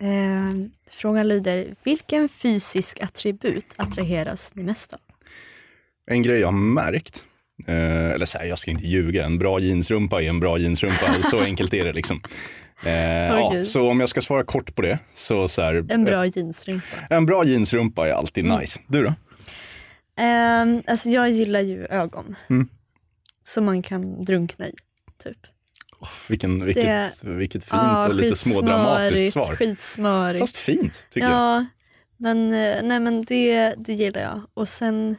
Eh, 0.00 0.70
frågan 0.90 1.28
lyder, 1.28 1.74
vilken 1.84 2.28
fysisk 2.28 3.02
attribut 3.02 3.66
attraheras 3.76 4.54
ni 4.54 4.62
mest 4.62 4.92
av? 4.92 4.98
En 6.10 6.22
grej 6.22 6.40
jag 6.40 6.48
har 6.48 6.52
märkt, 6.52 7.22
eh, 7.66 8.10
eller 8.10 8.26
så 8.26 8.38
här, 8.38 8.46
jag 8.46 8.58
ska 8.58 8.70
inte 8.70 8.86
ljuga, 8.86 9.24
en 9.24 9.38
bra 9.38 9.60
jeansrumpa 9.60 10.22
är 10.22 10.28
en 10.28 10.40
bra 10.40 10.58
jeansrumpa. 10.58 11.22
så 11.22 11.40
enkelt 11.40 11.74
är 11.74 11.84
det 11.84 11.92
liksom. 11.92 12.20
Eh, 12.84 12.92
ja, 12.92 13.46
Okej. 13.46 13.64
så 13.64 13.90
om 13.90 14.00
jag 14.00 14.08
ska 14.08 14.20
svara 14.20 14.44
kort 14.44 14.74
på 14.74 14.82
det, 14.82 14.98
så, 15.14 15.48
så 15.48 15.62
här, 15.62 15.86
En 15.88 16.04
bra 16.04 16.26
jeansrumpa. 16.26 16.96
en 17.10 17.26
bra 17.26 17.44
jeansrumpa 17.44 18.08
är 18.08 18.12
alltid 18.12 18.44
nice. 18.44 18.80
Du 18.86 19.02
då? 19.02 19.14
Eh, 20.22 20.80
alltså 20.86 21.08
jag 21.10 21.30
gillar 21.30 21.60
ju 21.60 21.86
ögon. 21.86 22.36
Mm. 22.50 22.68
Som 23.44 23.64
man 23.64 23.82
kan 23.82 24.24
drunkna 24.24 24.66
i. 24.66 24.72
Typ. 25.24 25.36
Vilken, 26.28 26.64
vilket, 26.64 27.24
vilket 27.24 27.64
fint 27.64 27.82
Ja, 27.82 28.08
och 28.08 28.14
lite 28.14 28.36
smådramatiskt 28.36 29.32
svar. 29.32 29.56
Skitsmörigt. 29.56 30.40
Fast 30.40 30.56
fint, 30.56 31.04
tycker 31.10 31.28
jag. 31.28 31.36
ja, 31.36 31.66
men, 32.16 32.54
eh, 32.54 32.82
nej, 32.82 33.00
men 33.00 33.24
det, 33.24 33.74
det 33.78 33.92
gillar 33.92 34.20
jag. 34.20 34.40
Och 34.54 34.68
sen 34.68 35.16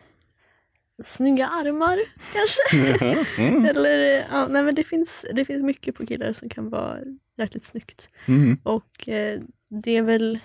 snygga 1.03 1.47
armar 1.47 1.99
kanske. 2.33 3.17
Mm. 3.41 3.65
Eller, 3.65 4.17
eh, 4.17 4.23
ja, 4.31 4.47
nej, 4.47 4.63
men 4.63 4.75
det, 4.75 4.83
finns, 4.83 5.25
det 5.33 5.45
finns 5.45 5.63
mycket 5.63 5.95
på 5.95 6.05
killar 6.05 6.33
som 6.33 6.49
kan 6.49 6.69
vara 6.69 6.97
jäkligt 7.37 7.65
snyggt. 7.65 8.09
Mm. 8.25 8.57
Och 8.63 9.09
eh, 9.09 9.39
det 9.69 9.97
är 9.97 10.01
väl 10.01 10.39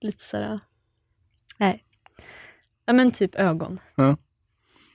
lite 0.00 0.22
sådär, 0.22 0.60
nej. 1.58 1.84
Ja 2.86 2.92
men 2.92 3.10
typ 3.10 3.34
ögon. 3.34 3.80
Ja. 3.94 4.16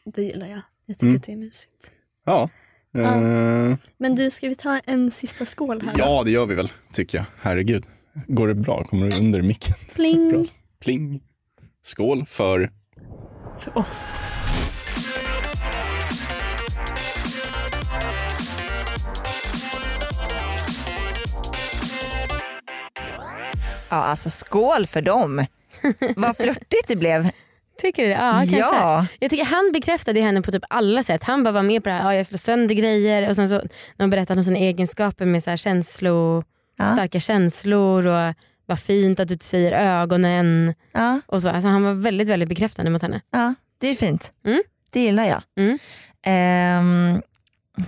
Det 0.06 0.24
gillar 0.24 0.48
jag. 0.48 0.62
Jag 0.86 0.98
tycker 0.98 1.06
Mm. 1.08 1.16
att 1.18 1.24
det 1.24 1.32
är 1.32 1.38
mysigt. 1.38 1.92
Ja. 2.26 2.50
Eh, 2.98 3.76
Men 3.98 4.16
du, 4.16 4.30
ska 4.30 4.50
vi 4.50 4.56
ta 4.56 4.80
en 4.80 5.12
sista 5.12 5.46
skål 5.46 5.82
här? 5.82 5.94
ja, 5.98 6.24
det 6.24 6.32
gör 6.32 6.46
vi 6.46 6.56
väl, 6.56 6.72
tycker 6.92 7.18
jag. 7.18 7.26
Herregud. 7.42 7.86
Går 8.28 8.48
det 8.48 8.56
bra? 8.56 8.84
Kommer 8.84 9.12
du 9.12 9.18
under 9.18 9.42
micken? 9.42 9.74
Pling! 9.94 10.46
Pling. 10.80 11.24
Skål 11.82 12.26
för... 12.26 12.72
För 13.60 13.78
oss. 13.78 14.20
Ja, 23.96 24.04
alltså 24.04 24.30
skål 24.30 24.88
för 24.88 25.02
dem. 25.02 25.46
Vad 26.16 26.38
flörtigt 26.38 26.88
det 26.88 26.96
blev. 26.96 27.30
Tycker 27.82 28.04
du 28.04 28.08
det? 28.10 28.14
Ja, 28.16 28.32
kanske. 28.32 28.58
Ja. 28.58 29.06
Jag 29.20 29.30
tycker 29.30 29.46
han 29.46 29.72
bekräftade 29.74 30.22
henne 30.22 30.42
på 30.42 30.52
typ 30.52 30.64
alla 30.70 31.04
sätt. 31.04 31.24
Han 31.24 31.44
bara 31.44 31.52
var 31.52 31.64
med 31.64 31.84
på 31.84 31.90
det 31.90 31.96
här, 31.96 32.04
ja, 32.12 32.16
jag 32.16 32.26
slår 32.26 32.38
sönder 32.38 32.76
grejer 32.76 33.30
och 33.30 33.36
sen 33.36 33.50
så 33.50 33.56
när 33.56 33.64
han 34.00 34.10
berättade 34.10 34.40
om 34.40 34.44
sina 34.44 34.58
egenskaper 34.60 35.26
med 35.26 35.44
så 35.44 35.50
här 35.50 35.58
känslo, 35.58 36.44
Ja. 36.78 36.94
starka 36.94 37.20
känslor 37.20 38.08
och 38.08 38.34
vad 38.66 38.80
fint 38.80 39.20
att 39.20 39.28
du 39.28 39.38
säger 39.42 39.72
ögonen. 40.02 40.74
Ja, 40.92 41.22
Och 41.28 41.42
så. 41.42 41.50
Alltså, 41.50 41.68
han 41.68 41.84
var 41.84 41.94
väldigt 41.94 42.30
väldigt 42.30 42.50
bekräftande 42.50 42.92
mot 42.92 43.02
henne. 43.02 43.22
ja, 43.32 43.54
det 43.78 43.88
är 43.88 43.96
fint. 43.96 44.34
Mm. 44.46 44.62
Det 44.90 45.00
gillar 45.00 45.26
jag. 45.26 45.42
Mm. 45.58 45.78
Ehm, 46.26 47.22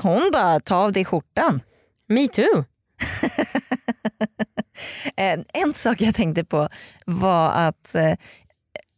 hon 0.01 0.29
bara, 0.33 0.59
ta 0.59 0.75
av 0.75 0.91
dig 0.91 1.05
skjortan. 1.05 1.61
Me 2.09 2.27
too. 2.27 2.63
Eh, 5.17 5.39
en 5.53 5.73
sak 5.73 6.01
jag 6.01 6.15
tänkte 6.15 6.43
på 6.43 6.69
var 7.05 7.51
att 7.51 7.95
eh, 7.95 8.13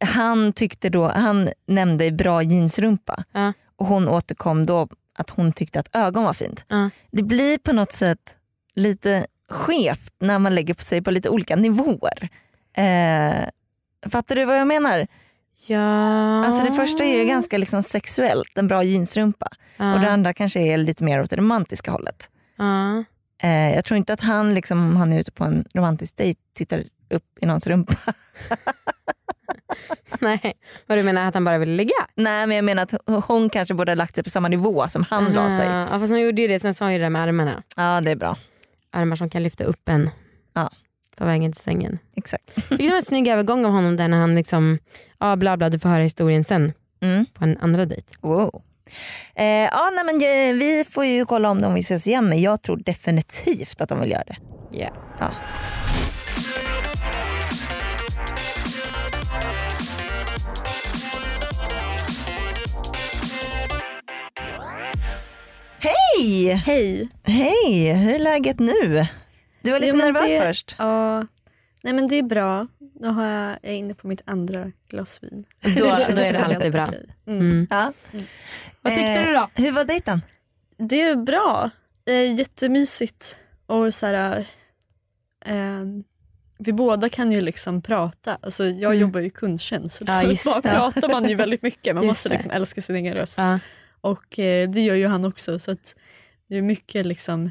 han 0.04 0.52
tyckte 0.52 0.88
då, 0.88 1.08
han 1.08 1.48
nämnde 1.66 2.10
bra 2.10 2.42
jeansrumpa 2.42 3.24
Ja. 3.32 3.52
och 3.76 3.86
hon 3.86 4.08
återkom 4.08 4.66
då 4.66 4.88
att 5.14 5.30
hon 5.30 5.52
tyckte 5.52 5.80
att 5.80 5.96
ögon 5.96 6.24
var 6.24 6.32
fint. 6.32 6.64
Ja. 6.68 6.90
Det 7.10 7.22
blir 7.22 7.58
på 7.58 7.72
något 7.72 7.92
sätt 7.92 8.36
lite 8.74 9.26
skevt 9.50 10.12
när 10.20 10.38
man 10.38 10.54
lägger 10.54 10.74
på 10.74 10.82
sig 10.82 11.02
på 11.02 11.10
lite 11.10 11.28
olika 11.28 11.56
nivåer. 11.56 12.28
Eh, 12.72 13.48
fattar 14.10 14.36
du 14.36 14.44
vad 14.44 14.58
jag 14.58 14.66
menar? 14.66 15.06
Ja. 15.68 16.44
Alltså 16.44 16.64
det 16.64 16.72
första 16.72 17.04
är 17.04 17.18
ju 17.18 17.24
ganska 17.24 17.58
liksom 17.58 17.82
sexuellt, 17.82 18.58
en 18.58 18.68
bra 18.68 18.82
jeansrumpa. 18.84 19.48
ja. 19.76 19.94
Och 19.94 20.00
det 20.00 20.10
andra 20.10 20.34
kanske 20.34 20.60
är 20.60 20.76
lite 20.76 21.04
mer 21.04 21.20
åt 21.22 21.30
det 21.30 21.36
romantiska 21.36 21.90
hållet. 21.90 22.30
Eh, 23.40 23.74
jag 23.74 23.84
tror 23.84 23.98
inte 23.98 24.12
att 24.12 24.20
han, 24.20 24.54
liksom, 24.54 24.78
om 24.86 24.96
han 24.96 25.12
är 25.12 25.20
ute 25.20 25.30
på 25.32 25.44
en 25.44 25.64
romantisk 25.74 26.16
dejt, 26.16 26.40
tittar 26.54 26.84
upp 27.10 27.24
i 27.40 27.46
någons 27.46 27.66
rumpa. 27.66 27.94
Nej, 30.20 30.52
vad 30.86 30.98
du 30.98 31.02
menar 31.02 31.28
att 31.28 31.34
han 31.34 31.44
bara 31.44 31.58
ville 31.58 31.72
ligga? 31.76 31.94
Nej 32.14 32.46
men 32.46 32.56
jag 32.56 32.64
menar 32.64 32.82
att 32.82 32.94
hon 33.26 33.50
kanske 33.50 33.74
borde 33.74 33.90
ha 33.90 33.94
lagt 33.96 34.14
sig 34.14 34.24
på 34.24 34.30
samma 34.30 34.48
nivå 34.48 34.88
som 34.88 35.04
han 35.10 35.32
la 35.32 35.48
sig. 35.58 35.66
Ja, 35.66 35.86
fast 35.98 36.10
hon 36.10 36.20
gjorde 36.20 36.42
ju 36.42 36.48
det, 36.48 36.60
sen 36.60 36.74
sa 36.74 36.84
hon 36.84 36.92
ju 36.92 36.98
det 36.98 37.04
där 37.04 37.10
med 37.10 37.22
armarna. 37.22 37.62
Ja 37.76 38.00
det 38.00 38.10
är 38.10 38.16
bra. 38.16 38.36
Armar 38.92 39.16
som 39.16 39.30
kan 39.30 39.42
lyfta 39.42 39.64
upp 39.64 39.88
en 39.88 40.10
Ja. 40.54 40.70
på 41.16 41.24
vägen 41.24 41.52
till 41.52 41.62
sängen. 41.62 41.98
Exakt. 42.16 42.50
Fick 42.68 42.78
du 42.78 42.96
en 42.96 43.02
snygg 43.02 43.28
övergång 43.28 43.64
av 43.64 43.72
honom 43.72 43.96
där 43.96 44.08
när 44.08 44.18
han 44.20 44.34
liksom, 44.34 44.78
ja 45.18 45.36
bla 45.36 45.56
bla 45.56 45.68
du 45.70 45.78
får 45.78 45.88
höra 45.88 46.02
historien 46.02 46.44
sen 46.44 46.72
Mm. 47.02 47.26
på 47.34 47.44
en 47.44 47.58
andra 47.60 47.84
dejt. 47.86 48.06
Wow. 48.20 48.62
Eh, 49.34 49.44
ja, 49.46 49.90
nej, 49.94 50.04
men, 50.04 50.14
eh, 50.16 50.54
vi 50.58 50.84
får 50.90 51.04
ju 51.04 51.24
kolla 51.26 51.50
om 51.50 51.62
de 51.62 51.74
vill 51.74 51.82
ses 51.84 52.06
igen 52.06 52.28
men 52.28 52.40
jag 52.40 52.62
tror 52.62 52.76
definitivt 52.76 53.80
att 53.80 53.88
de 53.88 54.00
vill 54.00 54.10
göra 54.10 54.24
det. 54.26 54.36
Yeah. 54.78 54.92
Ja. 55.20 55.30
Hej! 65.78 66.52
Hej! 66.54 67.08
Hej! 67.24 67.92
Hur 67.94 68.14
är 68.14 68.18
läget 68.18 68.58
nu? 68.58 69.06
Du 69.62 69.70
var 69.70 69.78
lite 69.80 69.90
Jo, 69.90 69.96
nervös 69.96 70.26
det- 70.26 70.40
först. 70.46 70.76
Ja, 70.78 71.26
nej 71.82 71.92
men 71.94 72.08
det 72.08 72.16
är 72.18 72.22
bra. 72.22 72.66
Nu 73.00 73.08
har 73.08 73.26
jag, 73.26 73.50
jag 73.62 73.72
är 73.72 73.76
inne 73.76 73.94
på 73.94 74.06
mitt 74.08 74.22
andra 74.26 74.72
glas 74.88 75.22
vin. 75.22 75.44
Då, 75.78 75.84
då 75.84 75.86
är 76.20 76.32
det 76.32 76.38
alltid 76.44 76.72
bra. 76.72 76.86
Mm. 77.26 77.40
Mm. 77.40 77.66
Ja. 77.70 77.92
Vad 78.82 78.94
tyckte 78.94 79.10
Eh, 79.12 79.26
du 79.26 79.32
då? 79.34 79.48
Hur 79.54 79.72
var 79.72 79.84
dejten? 79.84 80.20
Det 80.78 81.02
är 81.02 81.16
bra. 81.16 81.70
Eh, 82.08 82.34
jättemysigt. 82.34 83.36
Och 83.66 83.94
så 83.94 84.06
här, 84.06 84.38
eh, 85.44 85.84
vi 86.58 86.72
båda 86.72 87.08
kan 87.08 87.32
ju 87.32 87.40
liksom 87.40 87.82
prata. 87.82 88.38
Alltså, 88.42 88.64
jag 88.64 88.90
Mm. 88.90 88.98
jobbar 89.00 89.20
ju 89.20 89.26
i 89.26 89.30
kundtjänst 89.30 89.96
så 89.96 90.04
Ja, 90.06 90.22
bara 90.44 90.62
pratar 90.62 91.08
man 91.08 91.28
ju 91.28 91.34
väldigt 91.34 91.62
mycket. 91.62 91.94
Man 91.94 92.04
Just 92.04 92.10
måste 92.10 92.28
det. 92.28 92.32
liksom 92.34 92.50
älska 92.50 92.80
sin 92.80 92.96
egen 92.96 93.14
röst. 93.14 93.38
Ja. 93.38 93.58
Och 94.00 94.38
eh, 94.38 94.70
det 94.70 94.80
gör 94.80 94.94
ju 94.94 95.06
han 95.06 95.24
också. 95.24 95.58
Så 95.58 95.70
att 95.70 95.94
det 96.48 96.56
är 96.56 96.62
mycket, 96.62 97.06
liksom, 97.06 97.50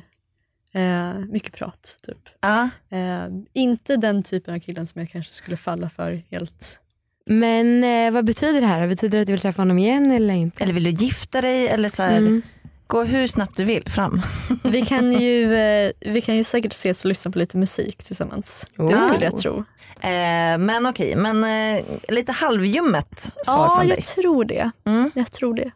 eh, 0.74 1.20
mycket 1.20 1.54
prat. 1.54 1.98
Typ. 2.06 2.18
Ja. 2.42 2.70
Eh, 2.90 3.26
inte 3.54 3.96
den 3.98 4.24
typen 4.24 4.56
av 4.56 4.60
killen 4.60 4.88
som 4.88 5.02
jag 5.02 5.12
kanske 5.12 5.34
skulle 5.34 5.58
falla 5.58 5.90
för 5.90 6.22
helt. 6.32 6.80
Men 7.26 7.84
eh, 7.84 8.12
vad 8.12 8.26
betyder 8.26 8.62
det 8.62 8.68
här? 8.68 8.88
Betyder 8.88 9.18
det 9.18 9.22
att 9.22 9.28
du 9.28 9.34
vill 9.34 9.42
träffa 9.42 9.62
honom 9.62 9.78
igen 9.80 10.12
eller 10.12 10.34
inte? 10.34 10.64
Eller 10.64 10.74
vill 10.74 10.84
du 10.84 10.90
gifta 10.90 11.42
dig? 11.42 11.68
Eller 11.68 11.90
så 11.90 12.04
här, 12.04 12.18
Mm. 12.18 12.42
Gå 12.88 13.04
hur 13.04 13.28
snabbt 13.28 13.58
du 13.58 13.64
vill 13.64 13.90
fram. 13.90 14.22
Vi 14.64 14.82
kan 14.86 15.12
ju, 15.14 15.54
eh, 15.58 15.92
vi 16.00 16.22
kan 16.22 16.36
ju 16.36 16.44
säkert 16.44 16.72
ses 16.74 17.06
och 17.06 17.10
lyssna 17.10 17.32
på 17.32 17.40
lite 17.40 17.58
musik 17.58 18.04
tillsammans. 18.04 18.68
Oh. 18.78 18.90
Det 18.92 18.98
skulle 18.98 19.26
jag 19.26 19.38
tro. 19.38 19.58
Eh, 20.02 20.58
men 20.58 20.86
okej, 20.86 21.16
men 21.16 21.44
eh, 21.78 21.84
lite 22.08 22.32
halvljummet 22.32 23.20
svar 23.46 23.66
Ja, 23.66 23.76
från 23.76 23.88
jag 23.88 23.98
dig. 23.98 24.04
tror 24.04 24.46
det. 24.46 24.72
Mm. 24.86 25.12
Jag 25.16 25.32
tror 25.32 25.54
det. 25.56 25.72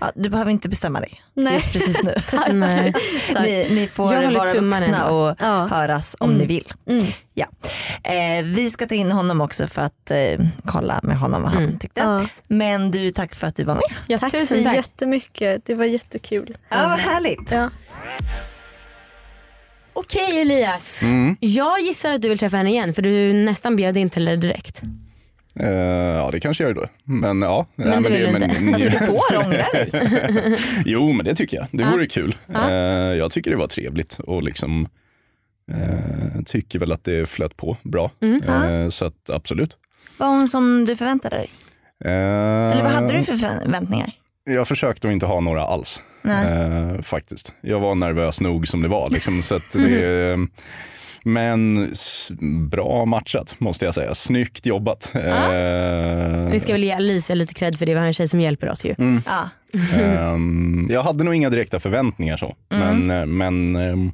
Ja, 0.00 0.10
du 0.14 0.30
behöver 0.30 0.50
inte 0.50 0.68
bestämma 0.68 1.00
dig 1.00 1.22
Nej. 1.34 1.54
just 1.54 1.72
precis 1.72 2.02
nu. 2.02 2.14
Nej. 2.52 2.92
ni, 3.42 3.66
ni 3.70 3.88
får 3.88 4.04
vara 4.04 4.30
vuxna 4.30 5.10
och 5.10 5.36
Ja. 5.40 5.66
höras 5.70 6.16
om 6.20 6.30
Mm. 6.30 6.40
ni 6.40 6.46
vill. 6.46 6.72
Mm. 6.90 7.04
Ja. 7.34 7.46
Eh, 8.12 8.44
vi 8.44 8.70
ska 8.70 8.86
ta 8.86 8.94
in 8.94 9.10
honom 9.12 9.40
också 9.40 9.66
för 9.66 9.82
att 9.82 10.10
eh, 10.10 10.46
kolla 10.66 11.00
med 11.02 11.18
honom 11.18 11.42
vad 11.42 11.52
han 11.52 11.64
Mm. 11.64 11.78
tyckte. 11.78 12.00
Ja. 12.00 12.26
Men 12.48 12.90
du, 12.90 13.10
tack 13.10 13.34
för 13.34 13.46
att 13.46 13.56
du 13.56 13.64
var 13.64 13.74
med. 13.74 13.82
Ja, 14.06 14.18
Tack 14.18 14.30
så 14.46 14.64
tack. 14.64 14.76
jättemycket. 14.76 15.66
Det 15.66 15.74
var 15.74 15.84
jättekul. 15.84 16.56
Ja, 16.68 16.88
vad 16.88 16.98
härligt. 16.98 17.50
Ja. 17.50 17.70
Okej 19.92 20.40
Elias, 20.40 21.02
Mm. 21.02 21.36
jag 21.40 21.80
gissar 21.80 22.12
att 22.12 22.22
du 22.22 22.28
vill 22.28 22.38
träffa 22.38 22.56
henne 22.56 22.70
igen 22.70 22.94
för 22.94 23.02
du 23.02 23.32
nästan 23.32 23.76
bjöd 23.76 23.96
in 23.96 24.10
till 24.10 24.24
det 24.24 24.36
direkt. 24.36 24.80
Eh, 25.60 25.68
ja, 26.16 26.28
det 26.32 26.40
kanske 26.40 26.64
jag 26.64 26.68
gör 26.76 26.82
då. 26.82 26.88
Men 27.04 27.42
ja. 27.42 27.66
Men 27.74 28.02
det 28.02 28.08
vill 28.10 28.20
du 28.20 28.28
inte. 28.28 28.44
Alltså 28.74 28.88
du 28.88 28.98
får 29.06 29.36
ångra 29.44 29.64
dig. 29.72 30.58
jo, 30.84 31.12
men 31.12 31.24
det 31.26 31.34
tycker 31.34 31.56
jag. 31.56 31.66
Det 31.70 31.82
Ja. 31.82 31.90
vore 31.90 32.06
kul. 32.06 32.34
Ja. 32.46 32.70
Eh, 32.70 32.74
jag 33.16 33.30
tycker 33.30 33.50
det 33.50 33.56
var 33.56 33.66
trevligt 33.66 34.18
och 34.18 34.42
liksom 34.42 34.88
eh, 35.72 36.42
tycker 36.46 36.78
väl 36.78 36.92
att 36.92 37.04
det 37.04 37.28
flöt 37.28 37.56
på 37.56 37.76
bra. 37.82 38.10
Mm. 38.22 38.42
Eh, 38.82 38.88
så 38.88 39.04
att 39.04 39.30
absolut. 39.30 39.76
Var 40.18 40.26
hon 40.28 40.48
som 40.48 40.84
du 40.84 40.96
förväntade 40.96 41.36
dig? 41.36 41.48
Eller 42.04 42.82
vad 42.82 42.92
hade 42.92 43.12
du 43.18 43.22
för 43.24 43.36
förväntningar? 43.36 44.10
Jag 44.44 44.68
försökte 44.68 45.08
att 45.08 45.12
inte 45.12 45.26
ha 45.26 45.40
några 45.40 45.62
alls. 45.62 46.02
Nej. 46.22 47.02
Faktiskt. 47.02 47.54
Jag 47.60 47.80
var 47.80 47.94
nervös 47.94 48.40
nog 48.40 48.68
som 48.68 48.82
det 48.82 48.88
var. 48.88 49.10
Liksom, 49.10 49.42
så 49.42 49.54
att 49.56 49.70
det, 49.72 49.78
men 51.24 51.88
bra 52.70 53.04
matchat 53.04 53.54
måste 53.60 53.84
jag 53.84 53.94
säga. 53.94 54.14
Snyggt 54.14 54.66
jobbat. 54.66 55.12
Eh, 55.14 56.48
Vi 56.52 56.60
ska 56.60 56.72
väl 56.72 56.84
ge 56.84 56.92
Alicia 56.92 57.34
lite 57.34 57.54
cred 57.54 57.78
för 57.78 57.86
det, 57.86 57.92
vi 57.94 57.98
har 58.00 58.06
en 58.06 58.12
tjej 58.12 58.28
som 58.28 58.40
hjälper 58.40 58.70
oss 58.70 58.84
ju. 58.84 58.94
Ja. 59.26 59.48
Ehm, 60.00 60.88
jag 60.90 61.02
hade 61.02 61.24
nog 61.24 61.34
inga 61.34 61.50
direkta 61.50 61.80
förväntningar 61.80 62.36
så, 62.36 62.54
Mm. 62.72 63.06
men, 63.06 63.20
eh, 63.20 63.26
men 63.26 63.76
ehm, 63.76 64.12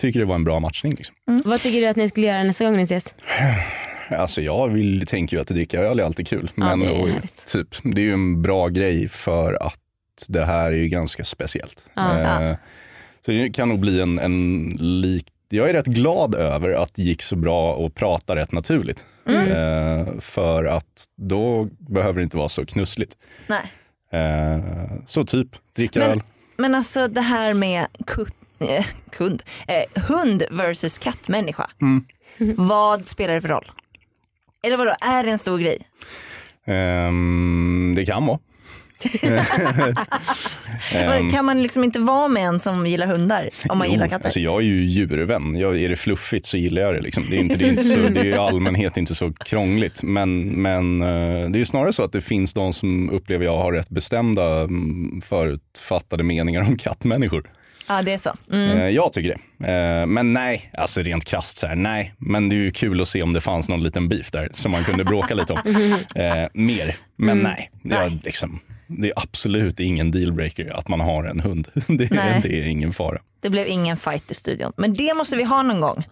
tycker 0.00 0.20
det 0.20 0.26
var 0.26 0.34
en 0.34 0.44
bra 0.44 0.60
matchning. 0.60 0.94
Liksom. 0.94 1.16
Vad 1.44 1.60
tycker 1.60 1.80
du 1.80 1.86
att 1.86 1.96
ni 1.96 2.08
skulle 2.08 2.26
göra 2.26 2.42
nästa 2.42 2.64
gång 2.64 2.76
ni 2.76 2.82
ses? 2.82 3.14
Alltså 4.10 4.40
jag 4.42 4.68
vill, 4.68 5.06
tänker 5.06 5.36
ju 5.36 5.40
att 5.40 5.48
dricka 5.48 5.78
öl 5.80 6.00
är 6.00 6.04
alltid 6.04 6.28
kul. 6.28 6.50
Men 6.54 6.78
det 6.80 6.86
är 6.86 7.02
och, 7.02 7.08
typ, 7.46 7.68
det 7.82 8.00
är 8.00 8.04
ju 8.04 8.12
en 8.12 8.42
bra 8.42 8.68
grej 8.68 9.08
för 9.08 9.52
att 9.66 9.78
det 10.28 10.44
här 10.44 10.72
är 10.72 10.76
ju 10.76 10.88
ganska 10.88 11.24
speciellt. 11.24 11.84
Ja. 11.94 12.42
Eh, 12.50 12.56
så 13.24 13.30
det 13.32 13.50
kan 13.50 13.68
nog 13.68 13.80
bli 13.80 14.00
en, 14.00 14.18
en 14.18 14.68
lik... 14.80 15.26
Jag 15.48 15.68
är 15.68 15.72
rätt 15.72 15.86
glad 15.86 16.34
över 16.34 16.70
att 16.70 16.94
det 16.94 17.02
gick 17.02 17.22
så 17.22 17.36
bra 17.36 17.86
att 17.86 17.94
prata 17.94 18.36
rätt 18.36 18.52
naturligt. 18.52 19.04
Mm. 19.28 19.50
Eh, 19.52 20.18
för 20.20 20.64
att 20.64 21.04
då 21.16 21.68
behöver 21.78 22.16
det 22.20 22.22
inte 22.22 22.36
vara 22.36 22.48
så 22.48 22.66
knussligt. 22.66 23.16
Nej. 23.46 23.72
Eh, 24.12 24.60
så 25.06 25.24
typ, 25.24 25.48
dricka 25.76 25.98
Men- 25.98 26.10
öl. 26.10 26.22
Men 26.56 26.74
alltså 26.74 27.08
det 27.08 27.20
här 27.20 27.54
med 27.54 27.86
kut, 28.06 28.34
eh, 28.58 28.86
kund, 29.10 29.42
eh, 29.68 30.02
hund 30.02 30.42
versus 30.50 30.98
kattmänniska. 30.98 31.70
Mm. 31.80 32.04
Vad 32.56 33.06
spelar 33.06 33.34
det 33.34 33.40
för 33.40 33.48
roll? 33.48 33.70
Eller 34.62 34.76
vadå, 34.76 34.94
är 35.00 35.24
det 35.24 35.30
en 35.30 35.38
stor 35.38 35.58
grej? 35.58 35.78
Ehm, 36.66 37.92
det 37.96 38.04
kan 38.06 38.26
vara. 38.26 38.38
Ehm, 40.94 41.30
Kan 41.30 41.44
man 41.44 41.62
liksom 41.62 41.84
inte 41.84 41.98
vara 41.98 42.28
med 42.28 42.42
en 42.42 42.60
som 42.60 42.86
gillar 42.86 43.06
hundar 43.06 43.48
om 43.68 43.78
man 43.78 43.86
jo, 43.86 43.92
gillar 43.92 44.08
katter? 44.08 44.24
Alltså 44.24 44.40
jag 44.40 44.56
är 44.62 44.64
ju 44.66 44.84
djurvän. 44.84 45.58
Jag, 45.58 45.78
är 45.80 45.88
det 45.88 45.96
fluffigt 45.96 46.46
så 46.46 46.56
gillar 46.56 46.82
jag 46.82 46.94
det. 46.94 47.00
Liksom. 47.00 47.24
Det, 47.30 47.36
är 47.36 47.40
inte, 47.40 47.56
det, 47.56 47.64
är 47.64 47.68
inte 47.68 47.84
så, 47.84 47.98
det 47.98 48.20
är 48.20 48.24
i 48.24 48.34
allmänhet 48.34 48.96
inte 48.96 49.14
så 49.14 49.32
krångligt. 49.32 50.02
Men, 50.02 50.40
men 50.62 51.02
eh, 51.02 51.50
det 51.50 51.60
är 51.60 51.64
snarare 51.64 51.92
så 51.92 52.02
att 52.02 52.12
det 52.12 52.20
finns 52.20 52.54
de 52.54 52.72
som 52.72 53.10
upplever 53.10 53.44
jag 53.44 53.58
har 53.58 53.72
rätt 53.72 53.88
bestämda 53.90 54.60
mm, 54.60 55.20
förutfattade 55.24 56.22
meningar 56.22 56.60
om 56.62 56.78
kattmänniskor. 56.78 57.50
Ja 57.88 58.02
det 58.02 58.12
är 58.12 58.18
så. 58.18 58.30
Mm. 58.52 58.78
Eh, 58.78 58.88
Jag 58.88 59.12
tycker 59.12 59.28
det. 59.58 59.72
Eh, 59.72 60.06
Men 60.06 60.32
nej, 60.32 60.70
alltså 60.78 61.00
rent 61.02 61.24
krasst 61.24 61.56
så 61.58 61.66
här, 61.66 61.76
nej. 61.76 62.14
Men 62.18 62.48
det 62.48 62.56
är 62.56 62.58
ju 62.58 62.70
kul 62.70 63.00
att 63.00 63.08
se 63.08 63.22
om 63.22 63.32
det 63.32 63.40
fanns 63.40 63.68
någon 63.68 63.82
liten 63.82 64.08
beef 64.08 64.30
där 64.30 64.50
som 64.52 64.72
man 64.72 64.84
kunde 64.84 65.04
bråka 65.04 65.34
lite 65.34 65.52
om. 65.52 65.58
Eh, 66.14 66.46
mer, 66.54 66.96
men 67.16 67.40
Mm. 67.40 67.52
nej. 67.52 67.70
Jag, 67.82 68.18
liksom, 68.24 68.60
det 68.86 69.06
är 69.08 69.12
absolut 69.16 69.80
ingen 69.80 70.10
dealbreaker 70.10 70.78
att 70.78 70.88
man 70.88 71.00
har 71.00 71.24
en 71.24 71.40
hund. 71.40 71.68
Det, 71.86 72.08
det 72.42 72.60
är 72.60 72.66
ingen 72.66 72.92
fara. 72.92 73.18
Det 73.40 73.50
blev 73.50 73.68
ingen 73.68 73.96
fight 73.96 74.30
i 74.30 74.34
studion. 74.34 74.72
Men 74.76 74.92
det 74.92 75.14
måste 75.14 75.36
vi 75.36 75.42
ha 75.42 75.62
någon 75.62 75.80
gång. 75.80 76.06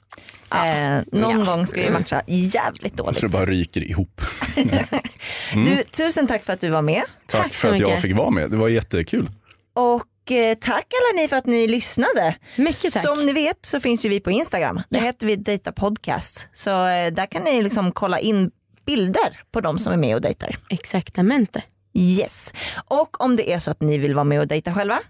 Eh, 0.54 1.02
någon 1.12 1.44
gång 1.44 1.66
ska 1.66 1.80
vi 1.82 1.90
matcha 1.90 2.22
jävligt 2.26 2.96
Så 2.96 3.02
dåligt. 3.04 3.20
det 3.20 3.28
bara 3.28 3.46
ryker 3.46 3.84
ihop. 3.90 4.20
Du, 5.54 5.82
tusen 5.82 6.26
tack 6.26 6.44
för 6.44 6.52
att 6.52 6.60
du 6.60 6.68
var 6.68 6.82
med. 6.82 7.02
Tack, 7.26 7.42
Tack 7.42 7.54
så 7.54 7.58
för 7.58 7.72
att 7.72 7.80
jag 7.80 8.00
fick 8.02 8.16
vara 8.16 8.30
med. 8.30 8.50
Det 8.50 8.56
var 8.56 8.68
jättekul. 8.68 9.30
Och 9.74 10.32
eh, 10.32 10.54
tack 10.60 10.86
alla 10.92 11.22
ni 11.22 11.28
för 11.28 11.36
att 11.36 11.46
ni 11.46 11.66
lyssnade. 11.66 12.34
Mycket 12.56 12.92
tack. 12.92 13.02
Som 13.02 13.26
ni 13.26 13.32
vet 13.32 13.66
så 13.66 13.80
finns 13.80 14.04
ju 14.04 14.08
vi 14.08 14.20
på 14.20 14.30
Instagram. 14.30 14.82
Där 14.88 15.00
heter 15.00 15.26
vi 15.26 15.36
Data 15.36 15.72
Podcast. 15.72 16.48
Så 16.52 16.70
eh, 16.86 17.12
där 17.12 17.26
kan 17.26 17.42
ni 17.42 17.62
liksom 17.62 17.92
kolla 17.92 18.18
in 18.20 18.50
bilder 18.86 19.40
på 19.52 19.60
de 19.60 19.78
som 19.78 19.92
är 19.92 19.96
med 19.96 20.14
och 20.14 20.20
dejtar. 20.20 20.56
Exaktamente. 20.70 21.62
Yes. 21.94 22.52
Och 22.88 23.20
om 23.20 23.36
det 23.36 23.52
är 23.52 23.58
så 23.58 23.70
att 23.70 23.80
ni 23.80 23.98
vill 23.98 24.14
vara 24.14 24.24
med 24.24 24.40
och 24.40 24.46
dejta 24.46 24.74
själva 24.74 25.00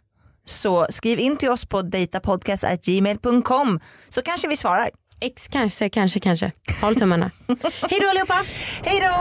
så 0.45 0.87
skriv 0.91 1.19
in 1.19 1.37
till 1.37 1.51
oss 1.51 1.67
på 1.67 1.83
datapodcast.gmail.com 1.83 3.81
så 4.09 4.23
kanske 4.23 4.49
vi 4.49 4.57
svarar. 4.57 4.91
X 5.21 5.49
kanske, 5.49 5.89
kanske, 5.89 6.21
kanske. 6.21 6.53
Håll 6.81 6.95
tummarna. 6.95 7.31
Hej 7.91 8.01
då 8.01 8.09
allihopa! 8.09 8.45
Hej 8.83 9.01
då! 9.01 9.15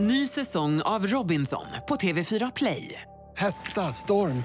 Ny 0.00 0.26
säsong 0.26 0.82
av 0.82 1.06
Robinson 1.06 1.66
på 1.88 1.96
TV4 1.96 2.52
Play. 2.56 3.02
Hetta, 3.36 3.92
storm, 3.92 4.44